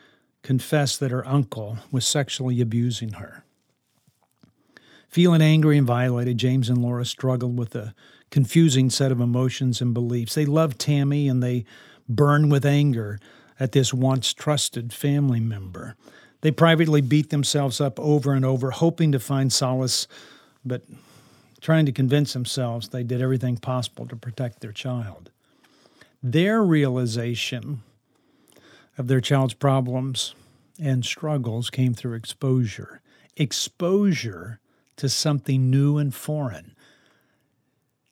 confessed 0.45 1.01
that 1.01 1.11
her 1.11 1.27
uncle 1.27 1.79
was 1.91 2.07
sexually 2.07 2.61
abusing 2.61 3.15
her. 3.15 3.43
Feeling 5.09 5.41
angry 5.41 5.79
and 5.79 5.87
violated, 5.87 6.39
James 6.39 6.69
and 6.69 6.79
Laura 6.79 7.05
struggled 7.07 7.59
with 7.59 7.75
a 7.75 7.95
confusing 8.31 8.91
set 8.91 9.11
of 9.11 9.21
emotions 9.21 9.81
and 9.81 9.95
beliefs. 9.95 10.35
They 10.35 10.45
loved 10.45 10.79
Tammy 10.79 11.29
and 11.29 11.43
they 11.43 11.65
burned 12.09 12.53
with 12.53 12.67
anger 12.67 13.19
at 13.59 13.73
this 13.73 13.95
once 13.95 14.35
trusted 14.35 14.93
family 14.93 15.41
member. 15.41 15.97
They 16.43 16.51
privately 16.51 17.01
beat 17.01 17.31
themselves 17.31 17.81
up 17.81 17.99
over 17.99 18.35
and 18.35 18.45
over, 18.45 18.71
hoping 18.71 19.13
to 19.13 19.19
find 19.19 19.51
solace, 19.51 20.07
but 20.63 20.83
trying 21.63 21.87
to 21.87 21.93
convince 21.93 22.35
themselves 22.35 22.89
they 22.89 23.03
did 23.03 23.23
everything 23.23 23.57
possible 23.57 24.07
to 24.09 24.17
protect 24.17 24.61
their 24.61 24.73
child. 24.73 25.31
Their 26.23 26.63
realization 26.63 27.83
of 28.97 29.09
their 29.09 29.21
child's 29.21 29.55
problems 29.55 30.35
and 30.81 31.05
struggles 31.05 31.71
came 31.71 31.95
through 31.95 32.15
exposure. 32.15 33.01
Exposure 33.37 34.61
to 34.97 35.09
something 35.09 35.71
new 35.71 35.99
and 35.99 36.15
foreign. 36.15 36.75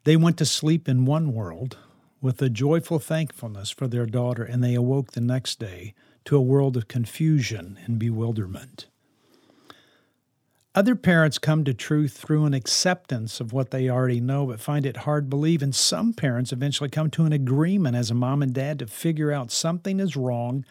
They 0.04 0.16
went 0.16 0.36
to 0.38 0.44
sleep 0.44 0.88
in 0.88 1.06
one 1.06 1.32
world 1.32 1.78
with 2.20 2.40
a 2.42 2.48
joyful 2.48 2.98
thankfulness 2.98 3.70
for 3.70 3.86
their 3.86 4.06
daughter, 4.06 4.44
and 4.44 4.62
they 4.62 4.74
awoke 4.74 5.12
the 5.12 5.20
next 5.20 5.58
day 5.58 5.94
to 6.24 6.36
a 6.36 6.40
world 6.40 6.76
of 6.76 6.88
confusion 6.88 7.78
and 7.84 7.98
bewilderment. 7.98 8.86
Other 10.74 10.96
parents 10.96 11.38
come 11.38 11.64
to 11.64 11.74
truth 11.74 12.16
through 12.16 12.46
an 12.46 12.54
acceptance 12.54 13.40
of 13.40 13.52
what 13.52 13.70
they 13.72 13.90
already 13.90 14.20
know, 14.20 14.46
but 14.46 14.58
find 14.58 14.86
it 14.86 14.98
hard 14.98 15.24
to 15.24 15.28
believe. 15.28 15.62
And 15.62 15.74
some 15.74 16.14
parents 16.14 16.50
eventually 16.50 16.88
come 16.88 17.10
to 17.10 17.26
an 17.26 17.32
agreement 17.32 17.94
as 17.94 18.10
a 18.10 18.14
mom 18.14 18.42
and 18.42 18.54
dad 18.54 18.78
to 18.78 18.86
figure 18.86 19.30
out 19.30 19.50
something 19.50 20.00
is 20.00 20.16
wrong 20.16 20.64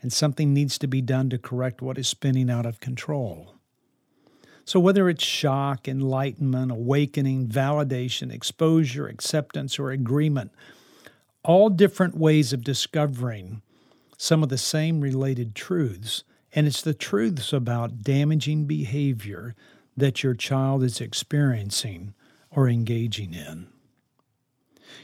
and 0.00 0.12
something 0.12 0.54
needs 0.54 0.78
to 0.78 0.86
be 0.86 1.00
done 1.00 1.28
to 1.30 1.38
correct 1.38 1.82
what 1.82 1.98
is 1.98 2.06
spinning 2.06 2.48
out 2.48 2.66
of 2.66 2.78
control. 2.78 3.54
So, 4.64 4.78
whether 4.78 5.08
it's 5.08 5.24
shock, 5.24 5.88
enlightenment, 5.88 6.70
awakening, 6.70 7.48
validation, 7.48 8.32
exposure, 8.32 9.08
acceptance, 9.08 9.78
or 9.78 9.90
agreement, 9.90 10.52
all 11.42 11.68
different 11.68 12.16
ways 12.16 12.52
of 12.52 12.62
discovering 12.62 13.62
some 14.16 14.42
of 14.44 14.48
the 14.48 14.58
same 14.58 15.00
related 15.00 15.54
truths. 15.56 16.22
And 16.54 16.66
it's 16.66 16.82
the 16.82 16.94
truths 16.94 17.52
about 17.52 18.02
damaging 18.02 18.66
behavior 18.66 19.54
that 19.96 20.22
your 20.22 20.34
child 20.34 20.82
is 20.82 21.00
experiencing 21.00 22.14
or 22.50 22.68
engaging 22.68 23.34
in. 23.34 23.68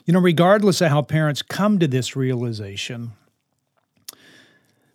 You 0.04 0.14
know, 0.14 0.20
regardless 0.20 0.80
of 0.80 0.90
how 0.90 1.02
parents 1.02 1.42
come 1.42 1.78
to 1.78 1.86
this 1.86 2.16
realization 2.16 3.12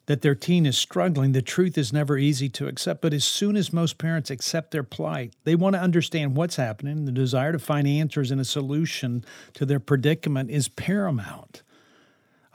that 0.08 0.22
their 0.22 0.36
teen 0.36 0.66
is 0.66 0.78
struggling, 0.78 1.34
the 1.34 1.42
truth 1.42 1.78
is 1.78 1.92
never 1.92 2.18
easy 2.18 2.48
to 2.50 2.68
accept. 2.68 3.02
But 3.02 3.14
as 3.14 3.26
soon 3.26 3.56
as 3.56 3.74
most 3.74 3.98
parents 3.98 4.30
accept 4.30 4.72
their 4.72 4.84
plight, 4.84 5.34
they 5.44 5.54
want 5.56 5.76
to 5.76 5.82
understand 5.82 6.36
what's 6.36 6.56
happening. 6.56 7.06
The 7.06 7.12
desire 7.12 7.52
to 7.52 7.60
find 7.60 7.88
answers 7.88 8.32
and 8.32 8.40
a 8.40 8.46
solution 8.46 9.24
to 9.54 9.66
their 9.66 9.82
predicament 9.82 10.50
is 10.50 10.70
paramount. 10.70 11.62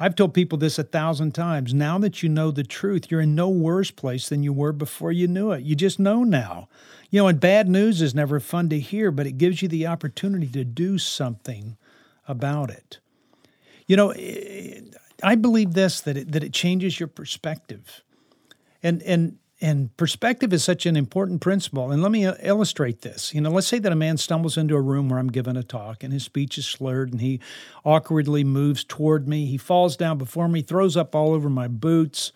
I've 0.03 0.17
told 0.17 0.35
people 0.35 0.59
this 0.59 0.81
a 0.81 0.83
thousand 0.83 1.31
times. 1.31 1.73
Now 1.73 1.97
that 1.99 2.25
you 2.25 2.29
know 2.29 2.51
the 2.51 2.65
truth, 2.65 3.09
you're 3.09 3.21
in 3.21 3.37
no 3.37 3.49
worse 3.49 3.93
place 3.93 4.29
than 4.29 4.43
you 4.43 4.53
were 4.53 4.73
before 4.73 5.13
you 5.13 5.29
knew 5.29 5.53
it. 5.53 5.63
You 5.63 5.77
just 5.77 6.01
know 6.01 6.25
now. 6.25 6.69
You 7.11 7.21
know, 7.21 7.29
and 7.29 7.39
bad 7.39 7.69
news 7.69 8.03
is 8.03 8.13
never 8.13 8.41
fun 8.41 8.69
to 8.71 8.81
hear, 8.81 9.13
but 9.13 9.29
it 9.29 9.39
gives 9.39 9.63
you 9.63 9.69
the 9.69 9.87
opportunity 9.87 10.49
to 10.49 10.65
do 10.65 10.99
something 10.99 11.77
about 12.27 12.69
it. 12.69 12.99
You 13.87 13.95
know, 13.95 14.13
I 15.23 15.37
believe 15.37 15.75
this 15.75 16.01
that 16.01 16.17
it, 16.17 16.33
that 16.33 16.43
it 16.43 16.53
changes 16.53 16.99
your 16.99 17.07
perspective, 17.07 18.03
and 18.83 19.03
and 19.03 19.39
and 19.63 19.97
perspective 19.97 20.53
is 20.53 20.65
such 20.65 20.87
an 20.87 20.97
important 20.97 21.41
principle. 21.41 21.93
And 21.93 22.03
let 22.03 22.11
me 22.11 22.27
uh, 22.27 22.35
illustrate 22.43 23.03
this. 23.03 23.33
You 23.33 23.41
know, 23.41 23.51
let's 23.51 23.69
say 23.69 23.79
that 23.79 23.93
a 23.93 23.97
man 23.97 24.17
stumbles 24.17 24.59
into 24.59 24.75
a 24.75 24.81
room 24.81 25.09
where 25.09 25.21
I'm 25.21 25.31
giving 25.31 25.57
a 25.57 25.63
talk, 25.63 26.03
and 26.03 26.13
his 26.13 26.25
speech 26.25 26.59
is 26.59 26.67
slurred, 26.67 27.13
and 27.13 27.21
he 27.21 27.41
awkwardly 27.85 28.43
moves 28.43 28.83
toward 28.83 29.29
me. 29.29 29.47
He 29.47 29.57
falls 29.57 29.97
down 29.97 30.19
before 30.19 30.49
me, 30.49 30.63
throws 30.63 30.97
up 30.97 31.15
all 31.15 31.33
over 31.33 31.49
my 31.49 31.69
boots. 31.69 32.33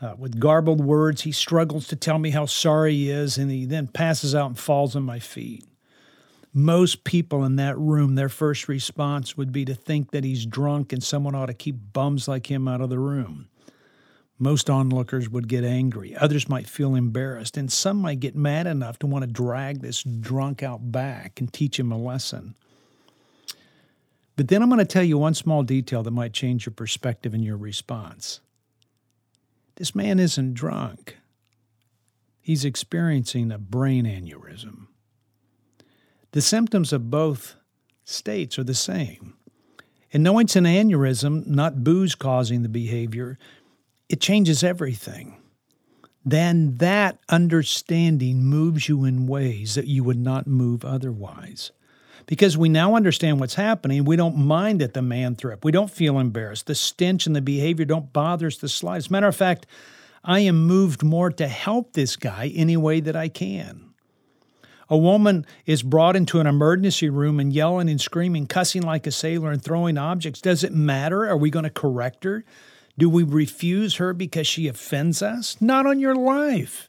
Uh, 0.00 0.14
with 0.18 0.38
garbled 0.38 0.84
words, 0.84 1.22
he 1.22 1.32
struggles 1.32 1.88
to 1.88 1.96
tell 1.96 2.18
me 2.18 2.30
how 2.30 2.44
sorry 2.44 2.92
he 2.92 3.10
is, 3.10 3.38
and 3.38 3.50
he 3.50 3.64
then 3.64 3.86
passes 3.86 4.34
out 4.34 4.48
and 4.48 4.58
falls 4.58 4.94
on 4.94 5.04
my 5.04 5.18
feet. 5.18 5.64
Most 6.52 7.04
people 7.04 7.44
in 7.44 7.56
that 7.56 7.78
room, 7.78 8.14
their 8.14 8.28
first 8.28 8.68
response 8.68 9.38
would 9.38 9.52
be 9.52 9.64
to 9.64 9.74
think 9.74 10.10
that 10.10 10.22
he's 10.22 10.44
drunk 10.44 10.92
and 10.92 11.02
someone 11.02 11.34
ought 11.34 11.46
to 11.46 11.54
keep 11.54 11.94
bums 11.94 12.28
like 12.28 12.50
him 12.50 12.68
out 12.68 12.82
of 12.82 12.90
the 12.90 12.98
room. 12.98 13.48
Most 14.42 14.68
onlookers 14.68 15.28
would 15.28 15.46
get 15.46 15.62
angry. 15.62 16.16
Others 16.16 16.48
might 16.48 16.68
feel 16.68 16.96
embarrassed. 16.96 17.56
And 17.56 17.70
some 17.70 17.98
might 17.98 18.18
get 18.18 18.34
mad 18.34 18.66
enough 18.66 18.98
to 18.98 19.06
want 19.06 19.22
to 19.22 19.30
drag 19.30 19.80
this 19.80 20.02
drunk 20.02 20.64
out 20.64 20.90
back 20.90 21.38
and 21.38 21.52
teach 21.52 21.78
him 21.78 21.92
a 21.92 21.96
lesson. 21.96 22.56
But 24.34 24.48
then 24.48 24.60
I'm 24.60 24.68
going 24.68 24.80
to 24.80 24.84
tell 24.84 25.04
you 25.04 25.16
one 25.16 25.34
small 25.34 25.62
detail 25.62 26.02
that 26.02 26.10
might 26.10 26.32
change 26.32 26.66
your 26.66 26.72
perspective 26.72 27.34
and 27.34 27.44
your 27.44 27.56
response. 27.56 28.40
This 29.76 29.94
man 29.94 30.18
isn't 30.18 30.54
drunk, 30.54 31.18
he's 32.40 32.64
experiencing 32.64 33.52
a 33.52 33.58
brain 33.58 34.06
aneurysm. 34.06 34.88
The 36.32 36.40
symptoms 36.40 36.92
of 36.92 37.12
both 37.12 37.54
states 38.02 38.58
are 38.58 38.64
the 38.64 38.74
same. 38.74 39.34
And 40.12 40.24
knowing 40.24 40.46
it's 40.46 40.56
an 40.56 40.64
aneurysm, 40.64 41.46
not 41.46 41.84
booze 41.84 42.16
causing 42.16 42.62
the 42.62 42.68
behavior, 42.68 43.38
it 44.12 44.20
changes 44.20 44.62
everything. 44.62 45.38
Then 46.22 46.76
that 46.76 47.18
understanding 47.30 48.44
moves 48.44 48.86
you 48.86 49.04
in 49.04 49.26
ways 49.26 49.74
that 49.74 49.86
you 49.86 50.04
would 50.04 50.18
not 50.18 50.46
move 50.46 50.84
otherwise. 50.84 51.72
Because 52.26 52.56
we 52.56 52.68
now 52.68 52.94
understand 52.94 53.40
what's 53.40 53.54
happening, 53.54 54.04
we 54.04 54.16
don't 54.16 54.36
mind 54.36 54.82
that 54.82 54.92
the 54.92 55.00
man 55.00 55.34
threw. 55.34 55.56
We 55.62 55.72
don't 55.72 55.90
feel 55.90 56.18
embarrassed. 56.18 56.66
The 56.66 56.74
stench 56.74 57.26
and 57.26 57.34
the 57.34 57.40
behavior 57.40 57.86
don't 57.86 58.12
bother 58.12 58.46
us 58.48 58.58
the 58.58 58.68
slightest. 58.68 59.10
Matter 59.10 59.26
of 59.26 59.34
fact, 59.34 59.66
I 60.22 60.40
am 60.40 60.66
moved 60.66 61.02
more 61.02 61.30
to 61.30 61.48
help 61.48 61.94
this 61.94 62.14
guy 62.14 62.52
any 62.54 62.76
way 62.76 63.00
that 63.00 63.16
I 63.16 63.28
can. 63.28 63.94
A 64.90 64.96
woman 64.96 65.46
is 65.64 65.82
brought 65.82 66.16
into 66.16 66.38
an 66.38 66.46
emergency 66.46 67.08
room 67.08 67.40
and 67.40 67.50
yelling 67.50 67.88
and 67.88 68.00
screaming, 68.00 68.46
cussing 68.46 68.82
like 68.82 69.06
a 69.06 69.10
sailor, 69.10 69.50
and 69.50 69.64
throwing 69.64 69.96
objects. 69.96 70.42
Does 70.42 70.62
it 70.62 70.74
matter? 70.74 71.26
Are 71.26 71.36
we 71.36 71.48
going 71.48 71.64
to 71.64 71.70
correct 71.70 72.24
her? 72.24 72.44
Do 72.98 73.08
we 73.08 73.22
refuse 73.22 73.96
her 73.96 74.12
because 74.12 74.46
she 74.46 74.68
offends 74.68 75.22
us? 75.22 75.60
Not 75.60 75.86
on 75.86 75.98
your 75.98 76.14
life. 76.14 76.88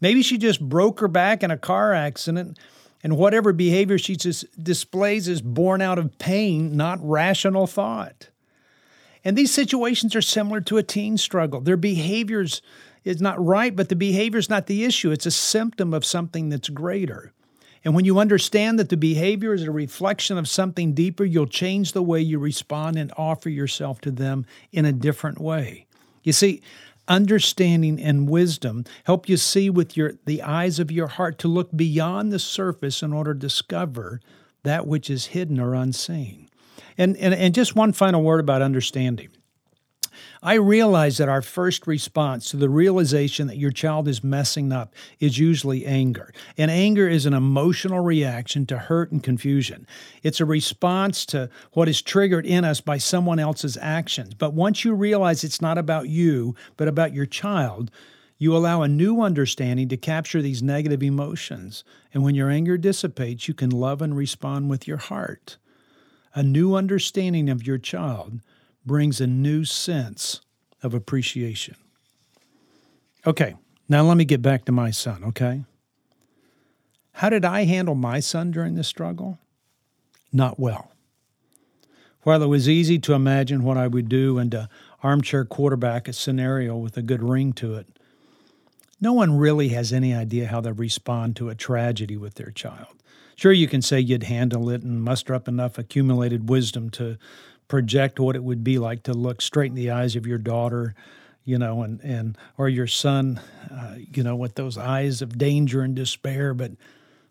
Maybe 0.00 0.22
she 0.22 0.38
just 0.38 0.60
broke 0.60 1.00
her 1.00 1.08
back 1.08 1.42
in 1.42 1.50
a 1.50 1.56
car 1.56 1.94
accident, 1.94 2.58
and 3.02 3.16
whatever 3.16 3.52
behavior 3.52 3.98
she 3.98 4.16
just 4.16 4.44
displays 4.62 5.28
is 5.28 5.40
born 5.40 5.80
out 5.80 5.98
of 5.98 6.18
pain, 6.18 6.76
not 6.76 6.98
rational 7.00 7.66
thought. 7.66 8.28
And 9.24 9.36
these 9.36 9.52
situations 9.52 10.14
are 10.14 10.22
similar 10.22 10.60
to 10.62 10.76
a 10.76 10.82
teen 10.82 11.16
struggle. 11.16 11.60
Their 11.60 11.76
behaviors 11.76 12.62
is 13.04 13.20
not 13.20 13.44
right, 13.44 13.74
but 13.74 13.88
the 13.88 13.96
behavior 13.96 14.38
is 14.38 14.50
not 14.50 14.66
the 14.66 14.84
issue. 14.84 15.10
It's 15.10 15.26
a 15.26 15.30
symptom 15.30 15.94
of 15.94 16.04
something 16.04 16.48
that's 16.48 16.68
greater. 16.68 17.32
And 17.86 17.94
when 17.94 18.04
you 18.04 18.18
understand 18.18 18.80
that 18.80 18.88
the 18.88 18.96
behavior 18.96 19.54
is 19.54 19.62
a 19.62 19.70
reflection 19.70 20.36
of 20.38 20.48
something 20.48 20.92
deeper, 20.92 21.24
you'll 21.24 21.46
change 21.46 21.92
the 21.92 22.02
way 22.02 22.20
you 22.20 22.36
respond 22.40 22.96
and 22.96 23.12
offer 23.16 23.48
yourself 23.48 24.00
to 24.00 24.10
them 24.10 24.44
in 24.72 24.84
a 24.84 24.92
different 24.92 25.40
way. 25.40 25.86
You 26.24 26.32
see, 26.32 26.62
understanding 27.06 28.02
and 28.02 28.28
wisdom 28.28 28.86
help 29.04 29.28
you 29.28 29.36
see 29.36 29.70
with 29.70 29.96
your 29.96 30.14
the 30.24 30.42
eyes 30.42 30.80
of 30.80 30.90
your 30.90 31.06
heart 31.06 31.38
to 31.38 31.46
look 31.46 31.70
beyond 31.76 32.32
the 32.32 32.40
surface 32.40 33.04
in 33.04 33.12
order 33.12 33.32
to 33.32 33.38
discover 33.38 34.20
that 34.64 34.88
which 34.88 35.08
is 35.08 35.26
hidden 35.26 35.60
or 35.60 35.76
unseen. 35.76 36.48
And, 36.98 37.16
and, 37.18 37.34
and 37.34 37.54
just 37.54 37.76
one 37.76 37.92
final 37.92 38.20
word 38.20 38.40
about 38.40 38.62
understanding. 38.62 39.28
I 40.42 40.54
realize 40.54 41.18
that 41.18 41.28
our 41.28 41.42
first 41.42 41.86
response 41.86 42.50
to 42.50 42.56
the 42.56 42.68
realization 42.68 43.46
that 43.46 43.58
your 43.58 43.70
child 43.70 44.08
is 44.08 44.22
messing 44.22 44.72
up 44.72 44.94
is 45.20 45.38
usually 45.38 45.86
anger. 45.86 46.32
And 46.56 46.70
anger 46.70 47.08
is 47.08 47.26
an 47.26 47.34
emotional 47.34 48.00
reaction 48.00 48.66
to 48.66 48.78
hurt 48.78 49.12
and 49.12 49.22
confusion. 49.22 49.86
It's 50.22 50.40
a 50.40 50.44
response 50.44 51.26
to 51.26 51.50
what 51.72 51.88
is 51.88 52.02
triggered 52.02 52.46
in 52.46 52.64
us 52.64 52.80
by 52.80 52.98
someone 52.98 53.38
else's 53.38 53.78
actions. 53.80 54.34
But 54.34 54.54
once 54.54 54.84
you 54.84 54.94
realize 54.94 55.44
it's 55.44 55.62
not 55.62 55.78
about 55.78 56.08
you, 56.08 56.54
but 56.76 56.88
about 56.88 57.12
your 57.12 57.26
child, 57.26 57.90
you 58.38 58.54
allow 58.54 58.82
a 58.82 58.88
new 58.88 59.22
understanding 59.22 59.88
to 59.88 59.96
capture 59.96 60.42
these 60.42 60.62
negative 60.62 61.02
emotions. 61.02 61.84
And 62.12 62.22
when 62.22 62.34
your 62.34 62.50
anger 62.50 62.76
dissipates, 62.76 63.48
you 63.48 63.54
can 63.54 63.70
love 63.70 64.02
and 64.02 64.16
respond 64.16 64.68
with 64.68 64.86
your 64.86 64.98
heart. 64.98 65.56
A 66.34 66.42
new 66.42 66.74
understanding 66.74 67.48
of 67.48 67.66
your 67.66 67.78
child 67.78 68.40
brings 68.86 69.20
a 69.20 69.26
new 69.26 69.64
sense 69.64 70.40
of 70.82 70.94
appreciation. 70.94 71.74
Okay, 73.26 73.56
now 73.88 74.02
let 74.02 74.16
me 74.16 74.24
get 74.24 74.40
back 74.40 74.64
to 74.66 74.72
my 74.72 74.90
son, 74.90 75.24
okay? 75.24 75.64
How 77.12 77.28
did 77.28 77.44
I 77.44 77.64
handle 77.64 77.94
my 77.94 78.20
son 78.20 78.50
during 78.52 78.74
this 78.74 78.88
struggle? 78.88 79.38
Not 80.32 80.60
well. 80.60 80.92
While 82.22 82.42
it 82.42 82.46
was 82.46 82.68
easy 82.68 82.98
to 83.00 83.14
imagine 83.14 83.62
what 83.62 83.76
I 83.76 83.86
would 83.86 84.08
do 84.08 84.38
and 84.38 84.50
to 84.50 84.68
armchair 85.02 85.44
quarterback 85.44 86.08
a 86.08 86.12
scenario 86.12 86.76
with 86.76 86.96
a 86.96 87.02
good 87.02 87.22
ring 87.22 87.52
to 87.54 87.74
it, 87.74 87.86
no 89.00 89.12
one 89.12 89.36
really 89.36 89.68
has 89.68 89.92
any 89.92 90.14
idea 90.14 90.46
how 90.46 90.60
they 90.60 90.72
respond 90.72 91.36
to 91.36 91.48
a 91.48 91.54
tragedy 91.54 92.16
with 92.16 92.34
their 92.34 92.50
child. 92.50 92.96
Sure, 93.36 93.52
you 93.52 93.68
can 93.68 93.82
say 93.82 94.00
you'd 94.00 94.24
handle 94.24 94.70
it 94.70 94.82
and 94.82 95.02
muster 95.02 95.34
up 95.34 95.46
enough 95.46 95.78
accumulated 95.78 96.48
wisdom 96.48 96.88
to 96.90 97.18
project 97.68 98.20
what 98.20 98.36
it 98.36 98.44
would 98.44 98.62
be 98.62 98.78
like 98.78 99.02
to 99.04 99.12
look 99.12 99.42
straight 99.42 99.70
in 99.70 99.74
the 99.74 99.90
eyes 99.90 100.16
of 100.16 100.26
your 100.26 100.38
daughter 100.38 100.94
you 101.44 101.58
know 101.58 101.82
and 101.82 102.00
and 102.02 102.36
or 102.58 102.68
your 102.68 102.86
son 102.86 103.40
uh, 103.70 103.94
you 103.96 104.22
know 104.22 104.36
with 104.36 104.56
those 104.56 104.76
eyes 104.76 105.22
of 105.22 105.38
danger 105.38 105.80
and 105.80 105.94
despair. 105.94 106.52
But 106.52 106.72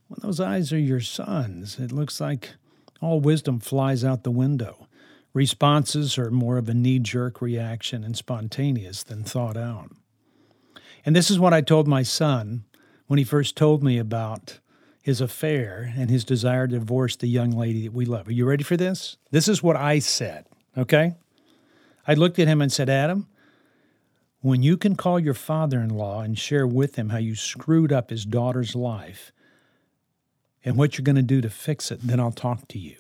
when 0.08 0.20
those 0.22 0.40
eyes 0.40 0.74
are 0.74 0.80
your 0.80 1.02
sons 1.02 1.78
it 1.78 1.92
looks 1.92 2.20
like 2.20 2.56
all 3.02 3.20
wisdom 3.20 3.60
flies 3.60 4.04
out 4.04 4.24
the 4.24 4.32
window. 4.32 4.88
Responses 5.34 6.18
are 6.18 6.32
more 6.32 6.58
of 6.58 6.70
a 6.70 6.74
knee-jerk 6.74 7.42
reaction 7.42 8.06
and 8.06 8.16
spontaneous 8.16 9.04
than 9.04 9.26
thought 9.26 9.58
out 9.58 9.92
and 11.06 11.16
this 11.16 11.30
is 11.30 11.38
what 11.38 11.54
i 11.54 11.62
told 11.62 11.88
my 11.88 12.04
son 12.04 12.64
when 13.08 13.18
he 13.18 13.24
first 13.24 13.56
told 13.56 13.84
me 13.84 13.98
about 13.98 14.60
his 15.06 15.22
affair 15.22 15.94
and 15.96 16.10
his 16.10 16.26
desire 16.26 16.66
to 16.66 16.80
divorce 16.80 17.16
the 17.16 17.28
young 17.28 17.52
lady 17.52 17.84
that 17.84 17.94
we 17.94 18.06
love. 18.06 18.28
Are 18.28 18.32
you 18.32 18.44
ready 18.44 18.64
for 18.64 18.76
this? 18.76 19.18
This 19.30 19.48
is 19.48 19.62
what 19.62 19.76
I 19.76 20.00
said, 20.00 20.48
okay? 20.76 21.14
I 22.08 22.16
looked 22.16 22.40
at 22.40 22.48
him 22.48 22.60
and 22.60 22.74
said, 22.74 22.90
Adam, 22.90 23.28
when 24.42 24.64
you 24.64 24.78
can 24.78 24.96
call 24.96 25.20
your 25.20 25.36
father 25.36 25.80
in 25.80 25.90
law 25.90 26.22
and 26.22 26.40
share 26.40 26.66
with 26.66 26.96
him 26.96 27.10
how 27.10 27.20
you 27.20 27.36
screwed 27.36 27.94
up 27.94 28.10
his 28.10 28.26
daughter's 28.26 28.76
life 28.76 29.32
and 30.64 30.76
what 30.76 30.98
you're 30.98 31.04
going 31.04 31.18
to 31.18 31.22
do 31.22 31.40
to 31.40 31.52
fix 31.52 31.92
it, 31.92 32.00
then 32.02 32.20
I'll 32.20 32.32
talk 32.32 32.68
to 32.70 32.80
you. 32.80 32.96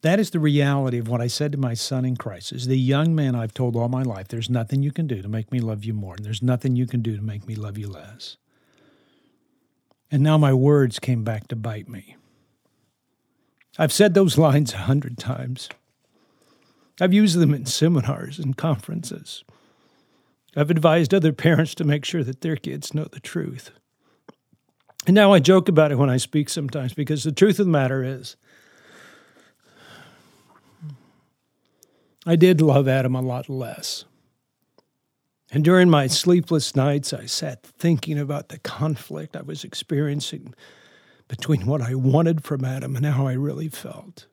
That 0.00 0.18
is 0.18 0.30
the 0.30 0.40
reality 0.40 0.96
of 0.96 1.08
what 1.08 1.20
I 1.20 1.26
said 1.26 1.52
to 1.52 1.58
my 1.58 1.74
son 1.74 2.06
in 2.06 2.16
crisis. 2.16 2.64
The 2.64 2.78
young 2.78 3.14
man 3.14 3.34
I've 3.34 3.52
told 3.52 3.76
all 3.76 3.90
my 3.90 4.02
life, 4.02 4.28
there's 4.28 4.48
nothing 4.48 4.82
you 4.82 4.92
can 4.92 5.06
do 5.06 5.20
to 5.20 5.28
make 5.28 5.52
me 5.52 5.60
love 5.60 5.84
you 5.84 5.92
more, 5.92 6.14
and 6.14 6.24
there's 6.24 6.42
nothing 6.42 6.74
you 6.74 6.86
can 6.86 7.02
do 7.02 7.14
to 7.14 7.22
make 7.22 7.46
me 7.46 7.54
love 7.54 7.76
you 7.76 7.88
less. 7.88 8.38
And 10.10 10.22
now 10.22 10.38
my 10.38 10.52
words 10.52 10.98
came 10.98 11.24
back 11.24 11.48
to 11.48 11.56
bite 11.56 11.88
me. 11.88 12.16
I've 13.78 13.92
said 13.92 14.14
those 14.14 14.38
lines 14.46 14.72
a 14.72 14.78
hundred 14.78 15.18
times. 15.18 15.68
I've 17.00 17.12
used 17.12 17.38
them 17.38 17.52
in 17.52 17.66
seminars 17.66 18.38
and 18.38 18.56
conferences. 18.56 19.44
I've 20.56 20.70
advised 20.70 21.12
other 21.12 21.32
parents 21.32 21.74
to 21.74 21.84
make 21.84 22.04
sure 22.04 22.24
that 22.24 22.40
their 22.40 22.56
kids 22.56 22.94
know 22.94 23.04
the 23.04 23.20
truth. 23.20 23.70
And 25.06 25.14
now 25.14 25.32
I 25.32 25.38
joke 25.38 25.68
about 25.68 25.92
it 25.92 25.98
when 25.98 26.08
I 26.08 26.16
speak 26.16 26.48
sometimes 26.48 26.94
because 26.94 27.22
the 27.22 27.32
truth 27.32 27.58
of 27.58 27.66
the 27.66 27.72
matter 27.72 28.02
is, 28.02 28.36
I 32.24 32.34
did 32.34 32.60
love 32.60 32.88
Adam 32.88 33.14
a 33.14 33.20
lot 33.20 33.48
less. 33.48 34.04
And 35.56 35.64
during 35.64 35.88
my 35.88 36.06
sleepless 36.06 36.76
nights, 36.76 37.14
I 37.14 37.24
sat 37.24 37.62
thinking 37.62 38.18
about 38.18 38.50
the 38.50 38.58
conflict 38.58 39.34
I 39.34 39.40
was 39.40 39.64
experiencing 39.64 40.52
between 41.28 41.64
what 41.64 41.80
I 41.80 41.94
wanted 41.94 42.44
from 42.44 42.62
Adam 42.62 42.94
and 42.94 43.06
how 43.06 43.26
I 43.26 43.32
really 43.32 43.70
felt. 43.70 44.26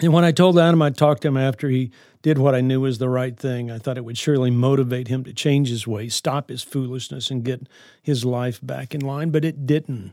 And 0.00 0.12
when 0.12 0.24
I 0.24 0.32
told 0.32 0.58
Adam 0.58 0.82
I'd 0.82 0.96
talk 0.96 1.20
to 1.20 1.28
him 1.28 1.36
after 1.36 1.68
he 1.68 1.92
did 2.22 2.38
what 2.38 2.56
I 2.56 2.60
knew 2.60 2.80
was 2.80 2.98
the 2.98 3.08
right 3.08 3.38
thing, 3.38 3.70
I 3.70 3.78
thought 3.78 3.96
it 3.96 4.04
would 4.04 4.18
surely 4.18 4.50
motivate 4.50 5.06
him 5.06 5.22
to 5.22 5.32
change 5.32 5.68
his 5.68 5.86
ways, 5.86 6.16
stop 6.16 6.48
his 6.48 6.64
foolishness, 6.64 7.30
and 7.30 7.44
get 7.44 7.68
his 8.02 8.24
life 8.24 8.58
back 8.64 8.96
in 8.96 9.00
line. 9.00 9.30
But 9.30 9.44
it 9.44 9.64
didn't. 9.64 10.12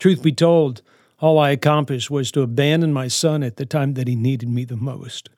Truth 0.00 0.20
be 0.20 0.32
told, 0.32 0.82
all 1.20 1.38
I 1.38 1.50
accomplished 1.50 2.10
was 2.10 2.32
to 2.32 2.42
abandon 2.42 2.92
my 2.92 3.06
son 3.06 3.44
at 3.44 3.54
the 3.54 3.66
time 3.66 3.94
that 3.94 4.08
he 4.08 4.16
needed 4.16 4.48
me 4.48 4.64
the 4.64 4.76
most. 4.76 5.30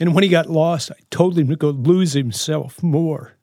And 0.00 0.14
when 0.14 0.24
he 0.24 0.30
got 0.30 0.48
lost, 0.48 0.90
I 0.90 0.98
told 1.10 1.38
him 1.38 1.48
to 1.48 1.56
go 1.56 1.68
lose 1.68 2.14
himself 2.14 2.82
more. 2.82 3.34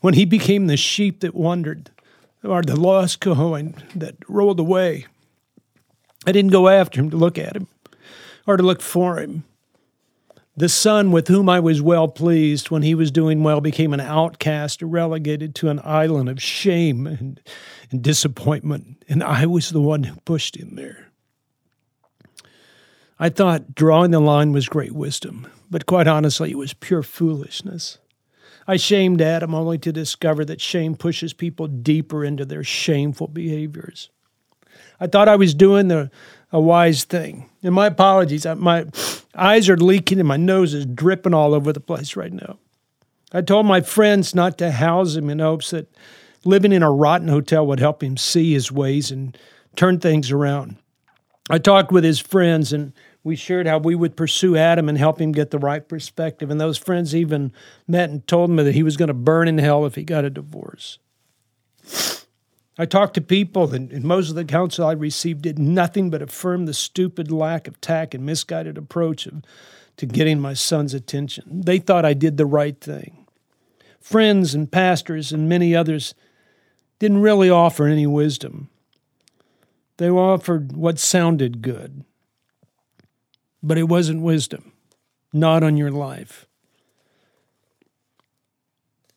When 0.00 0.14
he 0.14 0.24
became 0.24 0.66
the 0.66 0.76
sheep 0.76 1.20
that 1.20 1.34
wandered, 1.34 1.90
or 2.42 2.62
the 2.62 2.78
lost 2.78 3.20
coin 3.20 3.74
that 3.94 4.16
rolled 4.28 4.58
away, 4.58 5.06
I 6.26 6.32
didn't 6.32 6.50
go 6.50 6.68
after 6.68 7.00
him 7.00 7.10
to 7.10 7.16
look 7.16 7.38
at 7.38 7.54
him 7.54 7.68
or 8.46 8.56
to 8.56 8.62
look 8.62 8.82
for 8.82 9.18
him. 9.18 9.44
The 10.56 10.68
son 10.68 11.12
with 11.12 11.28
whom 11.28 11.48
I 11.48 11.60
was 11.60 11.80
well 11.80 12.08
pleased 12.08 12.70
when 12.70 12.82
he 12.82 12.94
was 12.94 13.10
doing 13.10 13.42
well 13.42 13.60
became 13.60 13.94
an 13.94 14.00
outcast, 14.00 14.82
relegated 14.82 15.54
to 15.56 15.68
an 15.68 15.80
island 15.84 16.28
of 16.28 16.42
shame 16.42 17.06
and, 17.06 17.40
and 17.90 18.02
disappointment, 18.02 19.04
and 19.08 19.22
I 19.22 19.46
was 19.46 19.70
the 19.70 19.80
one 19.80 20.02
who 20.02 20.16
pushed 20.24 20.56
him 20.56 20.74
there. 20.74 21.09
I 23.20 23.28
thought 23.28 23.74
drawing 23.74 24.10
the 24.10 24.18
line 24.18 24.50
was 24.50 24.68
great 24.68 24.92
wisdom, 24.92 25.46
but 25.70 25.86
quite 25.86 26.08
honestly, 26.08 26.50
it 26.50 26.58
was 26.58 26.72
pure 26.72 27.02
foolishness. 27.02 27.98
I 28.66 28.76
shamed 28.76 29.20
Adam 29.20 29.54
only 29.54 29.78
to 29.78 29.92
discover 29.92 30.44
that 30.46 30.60
shame 30.60 30.96
pushes 30.96 31.32
people 31.32 31.66
deeper 31.66 32.24
into 32.24 32.44
their 32.44 32.64
shameful 32.64 33.28
behaviors. 33.28 34.10
I 34.98 35.06
thought 35.06 35.28
I 35.28 35.36
was 35.36 35.54
doing 35.54 35.88
the 35.88 36.10
a 36.52 36.60
wise 36.60 37.04
thing. 37.04 37.48
And 37.62 37.74
my 37.74 37.86
apologies. 37.86 38.46
My 38.46 38.86
eyes 39.34 39.68
are 39.68 39.76
leaking 39.76 40.18
and 40.18 40.28
my 40.28 40.36
nose 40.36 40.74
is 40.74 40.86
dripping 40.86 41.34
all 41.34 41.54
over 41.54 41.72
the 41.72 41.80
place 41.80 42.16
right 42.16 42.32
now. 42.32 42.58
I 43.32 43.42
told 43.42 43.66
my 43.66 43.80
friends 43.80 44.34
not 44.34 44.58
to 44.58 44.72
house 44.72 45.14
him 45.14 45.30
in 45.30 45.38
hopes 45.38 45.70
that 45.70 45.94
living 46.44 46.72
in 46.72 46.82
a 46.82 46.90
rotten 46.90 47.28
hotel 47.28 47.66
would 47.66 47.80
help 47.80 48.02
him 48.02 48.16
see 48.16 48.52
his 48.52 48.72
ways 48.72 49.10
and 49.10 49.36
turn 49.76 50.00
things 50.00 50.30
around. 50.32 50.76
I 51.48 51.58
talked 51.58 51.92
with 51.92 52.04
his 52.04 52.18
friends 52.18 52.72
and 52.72 52.92
we 53.22 53.36
shared 53.36 53.66
how 53.66 53.78
we 53.78 53.94
would 53.94 54.16
pursue 54.16 54.56
Adam 54.56 54.88
and 54.88 54.96
help 54.96 55.20
him 55.20 55.32
get 55.32 55.50
the 55.50 55.58
right 55.58 55.86
perspective. 55.86 56.50
And 56.50 56.60
those 56.60 56.78
friends 56.78 57.14
even 57.14 57.52
met 57.86 58.10
and 58.10 58.26
told 58.26 58.50
me 58.50 58.62
that 58.62 58.74
he 58.74 58.82
was 58.82 58.96
going 58.96 59.08
to 59.08 59.14
burn 59.14 59.46
in 59.46 59.58
hell 59.58 59.84
if 59.84 59.94
he 59.94 60.04
got 60.04 60.24
a 60.24 60.30
divorce. 60.30 60.98
I 62.78 62.86
talked 62.86 63.12
to 63.14 63.20
people, 63.20 63.74
and, 63.74 63.92
and, 63.92 64.04
most 64.04 64.30
of 64.30 64.36
the 64.36 64.44
counsel 64.44 64.86
I 64.86 64.92
received 64.92 65.42
did 65.42 65.58
nothing 65.58 66.08
but 66.08 66.22
affirm 66.22 66.64
the 66.64 66.72
stupid 66.72 67.30
lack 67.30 67.68
of 67.68 67.78
tact 67.82 68.14
and 68.14 68.24
misguided 68.24 68.78
approach 68.78 69.26
of, 69.26 69.42
to 69.98 70.06
getting 70.06 70.40
my 70.40 70.54
son's 70.54 70.94
attention. 70.94 71.60
They 71.62 71.78
thought 71.78 72.06
I 72.06 72.14
did 72.14 72.38
the 72.38 72.46
right 72.46 72.80
thing. 72.80 73.26
Friends 74.00 74.54
and 74.54 74.72
pastors 74.72 75.30
and 75.30 75.46
many 75.46 75.76
others 75.76 76.14
didn't 76.98 77.20
really 77.20 77.50
offer 77.50 77.86
any 77.86 78.06
wisdom. 78.06 78.70
They 79.98 80.08
offered 80.08 80.72
what 80.72 80.98
sounded 80.98 81.60
good, 81.60 82.04
but 83.62 83.78
it 83.78 83.88
wasn't 83.88 84.22
wisdom, 84.22 84.72
not 85.32 85.62
on 85.62 85.76
your 85.76 85.90
life. 85.90 86.46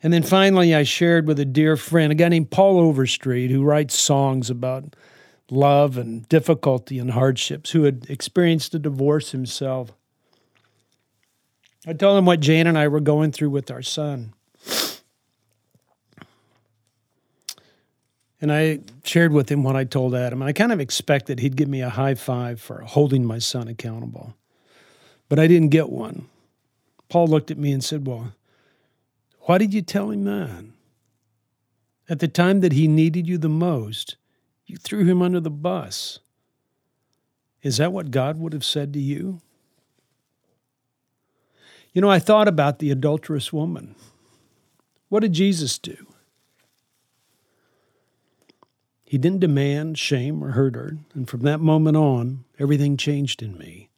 And 0.01 0.11
then 0.11 0.23
finally, 0.23 0.75
I 0.75 0.83
shared 0.83 1.27
with 1.27 1.39
a 1.39 1.45
dear 1.45 1.77
friend, 1.77 2.11
a 2.11 2.15
guy 2.15 2.27
named 2.27 2.51
Paul 2.51 2.77
Overstreet, 2.79 3.49
who 3.49 3.63
writes 3.63 3.97
songs 3.97 4.49
about 4.49 4.95
love 5.49 5.97
and 5.97 6.27
difficulty 6.27 6.99
and 6.99 7.11
hardships, 7.11 7.71
who 7.71 7.83
had 7.83 8.09
experienced 8.09 8.75
a 8.75 8.79
divorce 8.79 9.31
himself. 9.31 9.93
I 11.87 11.93
told 11.93 12.17
him 12.17 12.25
what 12.25 12.41
Jane 12.41 12.67
and 12.67 12.77
I 12.77 12.87
were 12.89 12.99
going 12.99 13.31
through 13.31 13.51
with 13.51 13.71
our 13.71 13.81
son. 13.81 14.33
And 18.43 18.51
I 18.51 18.79
shared 19.05 19.31
with 19.31 19.49
him 19.49 19.63
what 19.63 19.77
I 19.77 19.85
told 19.85 20.13
Adam. 20.13 20.41
And 20.41 20.49
I 20.49 20.51
kind 20.51 20.73
of 20.73 20.81
expected 20.81 21.39
he'd 21.39 21.55
give 21.55 21.69
me 21.69 21.79
a 21.79 21.89
high 21.89 22.13
five 22.13 22.59
for 22.59 22.81
holding 22.81 23.23
my 23.23 23.39
son 23.39 23.69
accountable. 23.69 24.35
But 25.29 25.39
I 25.39 25.47
didn't 25.47 25.69
get 25.69 25.89
one. 25.89 26.27
Paul 27.07 27.27
looked 27.27 27.51
at 27.51 27.57
me 27.57 27.71
and 27.71 27.81
said, 27.81 28.05
Well, 28.05 28.33
why 29.43 29.59
did 29.59 29.73
you 29.73 29.81
tell 29.81 30.11
him 30.11 30.25
that? 30.25 30.65
At 32.09 32.19
the 32.19 32.27
time 32.27 32.59
that 32.59 32.73
he 32.73 32.85
needed 32.85 33.29
you 33.29 33.37
the 33.37 33.47
most, 33.47 34.17
you 34.65 34.75
threw 34.75 35.05
him 35.05 35.21
under 35.21 35.39
the 35.39 35.49
bus. 35.49 36.19
Is 37.61 37.77
that 37.77 37.93
what 37.93 38.11
God 38.11 38.37
would 38.39 38.51
have 38.51 38.65
said 38.65 38.91
to 38.91 38.99
you? 38.99 39.39
You 41.93 42.01
know, 42.01 42.09
I 42.09 42.19
thought 42.19 42.49
about 42.49 42.79
the 42.79 42.91
adulterous 42.91 43.53
woman. 43.53 43.95
What 45.07 45.21
did 45.21 45.31
Jesus 45.31 45.77
do? 45.77 46.12
He 49.13 49.19
didn't 49.19 49.41
demand 49.41 49.99
shame 49.99 50.43
or 50.43 50.53
hurt 50.53 50.73
her, 50.73 50.97
and 51.13 51.29
from 51.29 51.41
that 51.41 51.59
moment 51.59 51.95
on, 51.95 52.45
everything 52.57 52.97
changed 52.97 53.43
in 53.43 53.55
me. 53.59 53.89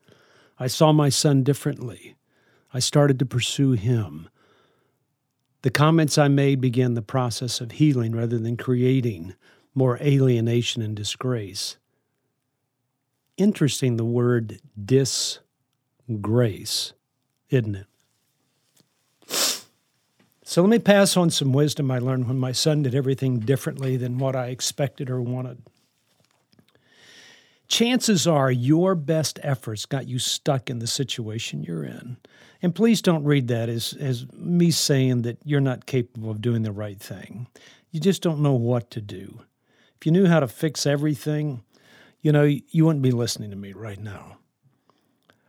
I 0.60 0.68
saw 0.68 0.92
my 0.92 1.08
son 1.08 1.42
differently. 1.42 2.18
I 2.74 2.80
started 2.80 3.18
to 3.20 3.26
pursue 3.26 3.72
him. 3.72 4.28
The 5.62 5.70
comments 5.70 6.18
I 6.18 6.28
made 6.28 6.60
began 6.60 6.96
the 6.96 7.02
process 7.02 7.62
of 7.62 7.72
healing 7.72 8.14
rather 8.14 8.38
than 8.38 8.58
creating 8.58 9.36
more 9.74 9.98
alienation 10.02 10.82
and 10.82 10.98
disgrace. 10.98 11.78
Interesting 13.38 13.96
the 13.96 14.04
word 14.04 14.60
disgrace, 14.78 15.40
isn't 17.50 17.76
it? 17.76 17.88
So 20.48 20.62
let 20.62 20.70
me 20.70 20.78
pass 20.78 21.18
on 21.18 21.32
some 21.32 21.54
wisdom 21.54 21.90
I 21.90 21.98
learned 21.98 22.28
when 22.28 22.38
my 22.38 22.52
son 22.52 22.84
did 22.84 22.94
everything 22.94 23.40
differently 23.40 23.98
than 23.98 24.20
what 24.20 24.36
I 24.36 24.50
expected 24.50 25.10
or 25.10 25.20
wanted. 25.20 25.64
Chances 27.68 28.28
are 28.28 28.52
your 28.52 28.94
best 28.94 29.40
efforts 29.42 29.88
got 29.88 30.08
you 30.08 30.20
stuck 30.20 30.70
in 30.70 30.78
the 30.78 30.86
situation 30.86 31.64
you're 31.64 31.84
in. 31.84 32.18
And 32.62 32.76
please 32.76 33.02
don't 33.02 33.24
read 33.24 33.48
that 33.48 33.70
as, 33.70 33.94
as 34.00 34.32
me 34.34 34.70
saying 34.70 35.24
that 35.24 35.40
you're 35.44 35.60
not 35.62 35.88
capable 35.88 36.30
of 36.30 36.42
doing 36.42 36.62
the 36.62 36.72
right 36.72 37.00
thing. 37.00 37.48
You 37.90 38.00
just 38.00 38.22
don't 38.22 38.42
know 38.42 38.54
what 38.54 38.92
to 38.92 39.02
do. 39.02 39.42
If 40.00 40.06
you 40.06 40.12
knew 40.12 40.28
how 40.28 40.42
to 40.42 40.48
fix 40.48 40.86
everything, 40.86 41.64
you 42.22 42.32
know, 42.32 42.44
you 42.44 42.86
wouldn't 42.86 43.02
be 43.02 43.12
listening 43.12 43.50
to 43.50 43.56
me 43.56 43.74
right 43.74 44.00
now. 44.00 44.38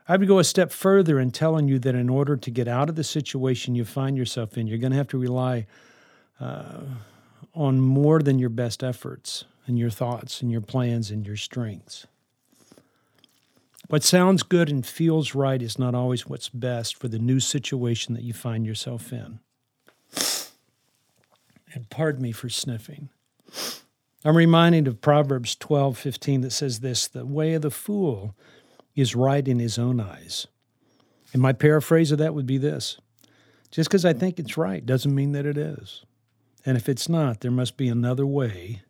I 0.09 0.17
would 0.17 0.29
go 0.29 0.39
a 0.39 0.45
step 0.45 0.71
further 0.71 1.19
in 1.19 1.33
telling 1.33 1.67
you 1.67 1.79
that 1.81 1.95
in 1.95 2.09
order 2.09 2.37
to 2.37 2.51
get 2.51 2.69
out 2.69 2.89
of 2.89 2.95
the 2.95 3.05
situation 3.05 3.75
you 3.75 3.85
find 3.85 4.17
yourself 4.17 4.57
in, 4.57 4.67
you're 4.67 4.79
going 4.79 4.93
to 4.93 4.99
have 4.99 5.09
to 5.09 5.19
rely 5.19 5.67
uh, 6.41 6.83
on 7.55 7.81
more 7.81 8.21
than 8.21 8.39
your 8.39 8.51
best 8.51 8.85
efforts 8.85 9.45
and 9.67 9.79
your 9.79 9.91
thoughts 9.91 10.43
and 10.43 10.53
your 10.53 10.61
plans 10.61 11.11
and 11.11 11.27
your 11.27 11.37
strengths. 11.37 12.07
What 13.89 14.05
sounds 14.05 14.43
good 14.43 14.69
and 14.69 14.85
feels 14.85 15.35
right 15.35 15.63
is 15.63 15.79
not 15.79 15.95
always 15.95 16.27
what's 16.27 16.49
best 16.49 16.97
for 16.97 17.09
the 17.09 17.19
new 17.19 17.41
situation 17.41 18.15
that 18.15 18.23
you 18.23 18.33
find 18.33 18.67
yourself 18.67 19.13
in. 19.13 19.41
And 21.73 21.89
pardon 21.91 22.23
me 22.23 22.33
for 22.33 22.49
sniffing. 22.49 23.11
I'm 24.25 24.37
reminded 24.37 24.89
of 24.89 25.01
Proverbs 25.01 25.55
12 25.55 25.99
15 25.99 26.41
that 26.41 26.51
says 26.51 26.81
this 26.81 27.07
The 27.07 27.25
way 27.25 27.55
of 27.55 27.63
the 27.63 27.71
fool 27.71 28.35
is 28.97 29.15
right 29.15 29.47
in 29.47 29.59
his 29.59 29.79
own 29.79 30.01
eyes. 30.01 30.49
And 31.33 31.43
my 31.43 31.53
paraphrase 31.53 32.11
of 32.11 32.19
that 32.19 32.35
would 32.35 32.47
be 32.47 32.59
this 32.59 32.99
Just 33.71 33.89
because 33.89 34.05
I 34.05 34.15
think 34.15 34.39
it's 34.39 34.57
right 34.57 34.85
doesn't 34.85 35.15
mean 35.15 35.33
that 35.33 35.47
it 35.47 35.59
is. 35.59 36.05
And 36.65 36.77
if 36.77 36.89
it's 36.89 37.09
not, 37.09 37.41
there 37.41 37.51
must 37.51 37.77
be 37.77 37.89
another 37.89 38.27
way 38.27 38.83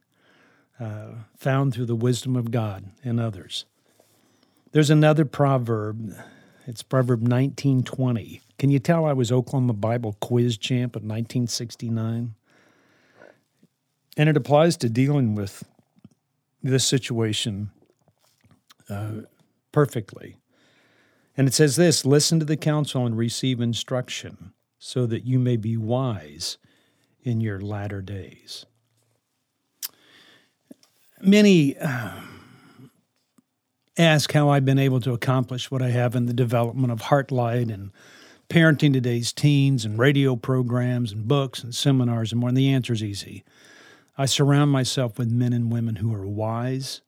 uh, 0.81 1.09
found 1.37 1.75
through 1.75 1.87
the 1.87 1.97
wisdom 1.97 2.37
of 2.37 2.51
God 2.51 2.85
and 3.05 3.21
others. 3.21 3.67
There's 4.73 4.91
another 4.91 5.25
proverb. 5.25 6.15
It's 6.67 6.83
Proverb 6.83 7.21
1920. 7.21 8.41
Can 8.59 8.71
you 8.71 8.79
tell 8.79 9.05
I 9.05 9.13
was 9.13 9.31
Oklahoma 9.31 9.75
Bible 9.75 10.17
quiz 10.21 10.57
champ 10.57 10.97
in 10.97 11.03
1969? 11.03 12.35
And 14.17 14.29
it 14.29 14.37
applies 14.37 14.77
to 14.79 14.89
dealing 14.89 15.35
with 15.35 15.65
this 16.63 16.85
situation 16.85 17.71
uh, 18.89 19.23
perfectly. 19.77 20.39
And 21.37 21.47
it 21.47 21.53
says 21.53 21.77
this 21.77 22.07
listen 22.07 22.39
to 22.39 22.47
the 22.47 22.57
counsel 22.57 23.05
and 23.05 23.15
receive 23.15 23.61
instruction 23.61 24.55
so 24.79 25.05
that 25.05 25.27
you 25.27 25.39
may 25.39 25.59
be 25.59 25.77
wise 25.77 26.57
in 27.23 27.43
your 27.43 27.61
latter 27.61 28.01
days. 28.01 28.65
Many 31.21 31.77
uh, 31.77 32.23
ask 33.99 34.33
how 34.33 34.49
I've 34.49 34.65
been 34.65 34.79
able 34.79 35.01
to 35.01 35.13
accomplish 35.13 35.71
what 35.71 35.83
I 35.83 35.91
have 35.91 36.17
in 36.17 36.25
the 36.25 36.33
development 36.33 36.91
of 36.91 37.03
Heartlight 37.03 37.71
and 37.71 37.93
parenting 38.49 38.95
today's 38.95 39.31
teens 39.31 39.85
and 39.85 39.99
radio 39.99 40.37
programs 40.37 41.13
and 41.13 41.29
books 41.29 41.63
and 41.63 41.75
seminars 41.75 42.33
and 42.33 42.41
more. 42.41 42.49
And 42.49 42.57
the 42.57 42.73
answer 42.73 42.95
is 42.95 43.05
easy. 43.05 43.45
I 44.17 44.25
surround 44.25 44.71
myself 44.71 45.19
with 45.19 45.31
men 45.31 45.53
and 45.53 45.71
women 45.71 45.97
who 45.97 46.15
are 46.15 46.27
wise 46.27 47.03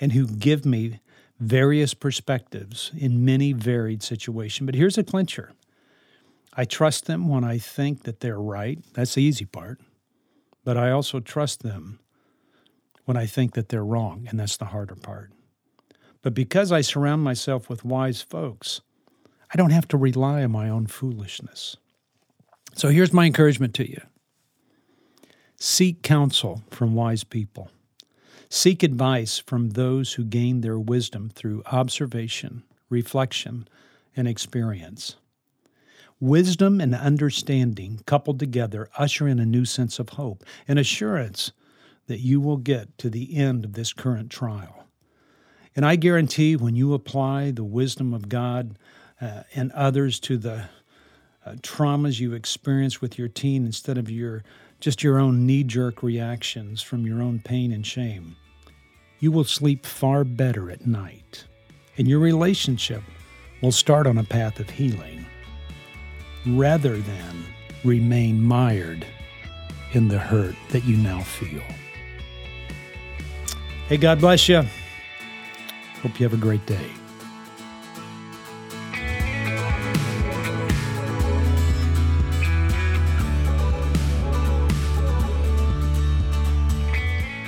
and 0.00 0.10
who 0.10 0.26
give 0.26 0.66
me 0.66 0.98
various 1.40 1.94
perspectives 1.94 2.92
in 2.96 3.24
many 3.24 3.52
varied 3.52 4.02
situations. 4.02 4.66
But 4.66 4.74
here's 4.74 4.98
a 4.98 5.02
clincher 5.02 5.52
I 6.52 6.64
trust 6.64 7.06
them 7.06 7.28
when 7.28 7.44
I 7.44 7.58
think 7.58 8.02
that 8.02 8.20
they're 8.20 8.40
right. 8.40 8.78
That's 8.92 9.14
the 9.14 9.22
easy 9.22 9.46
part. 9.46 9.80
But 10.64 10.76
I 10.76 10.90
also 10.90 11.20
trust 11.20 11.62
them 11.62 12.00
when 13.06 13.16
I 13.16 13.26
think 13.26 13.54
that 13.54 13.70
they're 13.70 13.84
wrong, 13.84 14.26
and 14.28 14.38
that's 14.38 14.56
the 14.56 14.66
harder 14.66 14.94
part. 14.94 15.32
But 16.22 16.34
because 16.34 16.70
I 16.70 16.82
surround 16.82 17.22
myself 17.22 17.70
with 17.70 17.84
wise 17.84 18.20
folks, 18.20 18.82
I 19.52 19.56
don't 19.56 19.70
have 19.70 19.88
to 19.88 19.96
rely 19.96 20.44
on 20.44 20.50
my 20.50 20.68
own 20.68 20.86
foolishness. 20.86 21.76
So 22.74 22.88
here's 22.88 23.12
my 23.12 23.24
encouragement 23.24 23.74
to 23.74 23.88
you 23.88 24.00
seek 25.56 26.02
counsel 26.02 26.62
from 26.70 26.94
wise 26.94 27.24
people. 27.24 27.70
Seek 28.52 28.82
advice 28.82 29.38
from 29.38 29.70
those 29.70 30.14
who 30.14 30.24
gain 30.24 30.60
their 30.60 30.78
wisdom 30.78 31.30
through 31.32 31.62
observation, 31.66 32.64
reflection, 32.88 33.68
and 34.16 34.26
experience. 34.26 35.14
Wisdom 36.18 36.80
and 36.80 36.92
understanding 36.92 38.00
coupled 38.06 38.40
together 38.40 38.90
usher 38.98 39.28
in 39.28 39.38
a 39.38 39.46
new 39.46 39.64
sense 39.64 40.00
of 40.00 40.10
hope 40.10 40.44
and 40.66 40.80
assurance 40.80 41.52
that 42.08 42.18
you 42.18 42.40
will 42.40 42.56
get 42.56 42.98
to 42.98 43.08
the 43.08 43.36
end 43.36 43.64
of 43.64 43.74
this 43.74 43.92
current 43.92 44.30
trial. 44.30 44.88
And 45.76 45.86
I 45.86 45.94
guarantee 45.94 46.56
when 46.56 46.74
you 46.74 46.92
apply 46.92 47.52
the 47.52 47.62
wisdom 47.62 48.12
of 48.12 48.28
God 48.28 48.76
uh, 49.20 49.44
and 49.54 49.70
others 49.72 50.18
to 50.20 50.36
the 50.36 50.64
uh, 51.46 51.52
traumas 51.62 52.18
you 52.18 52.32
experience 52.32 53.00
with 53.00 53.16
your 53.16 53.28
teen 53.28 53.64
instead 53.64 53.96
of 53.96 54.10
your 54.10 54.42
just 54.80 55.02
your 55.02 55.18
own 55.18 55.46
knee-jerk 55.46 56.02
reactions 56.02 56.82
from 56.82 57.06
your 57.06 57.22
own 57.22 57.38
pain 57.38 57.72
and 57.72 57.86
shame. 57.86 58.36
You 59.18 59.30
will 59.30 59.44
sleep 59.44 59.84
far 59.84 60.24
better 60.24 60.70
at 60.70 60.86
night 60.86 61.44
and 61.98 62.08
your 62.08 62.18
relationship 62.18 63.02
will 63.62 63.72
start 63.72 64.06
on 64.06 64.16
a 64.16 64.24
path 64.24 64.58
of 64.58 64.70
healing 64.70 65.26
rather 66.46 66.96
than 66.96 67.44
remain 67.84 68.42
mired 68.42 69.06
in 69.92 70.08
the 70.08 70.18
hurt 70.18 70.54
that 70.70 70.84
you 70.84 70.96
now 70.96 71.20
feel. 71.20 71.62
Hey 73.88 73.98
god 73.98 74.20
bless 74.20 74.48
you 74.48 74.62
hope 76.02 76.18
you 76.18 76.26
have 76.26 76.32
a 76.32 76.40
great 76.40 76.64
day 76.64 76.86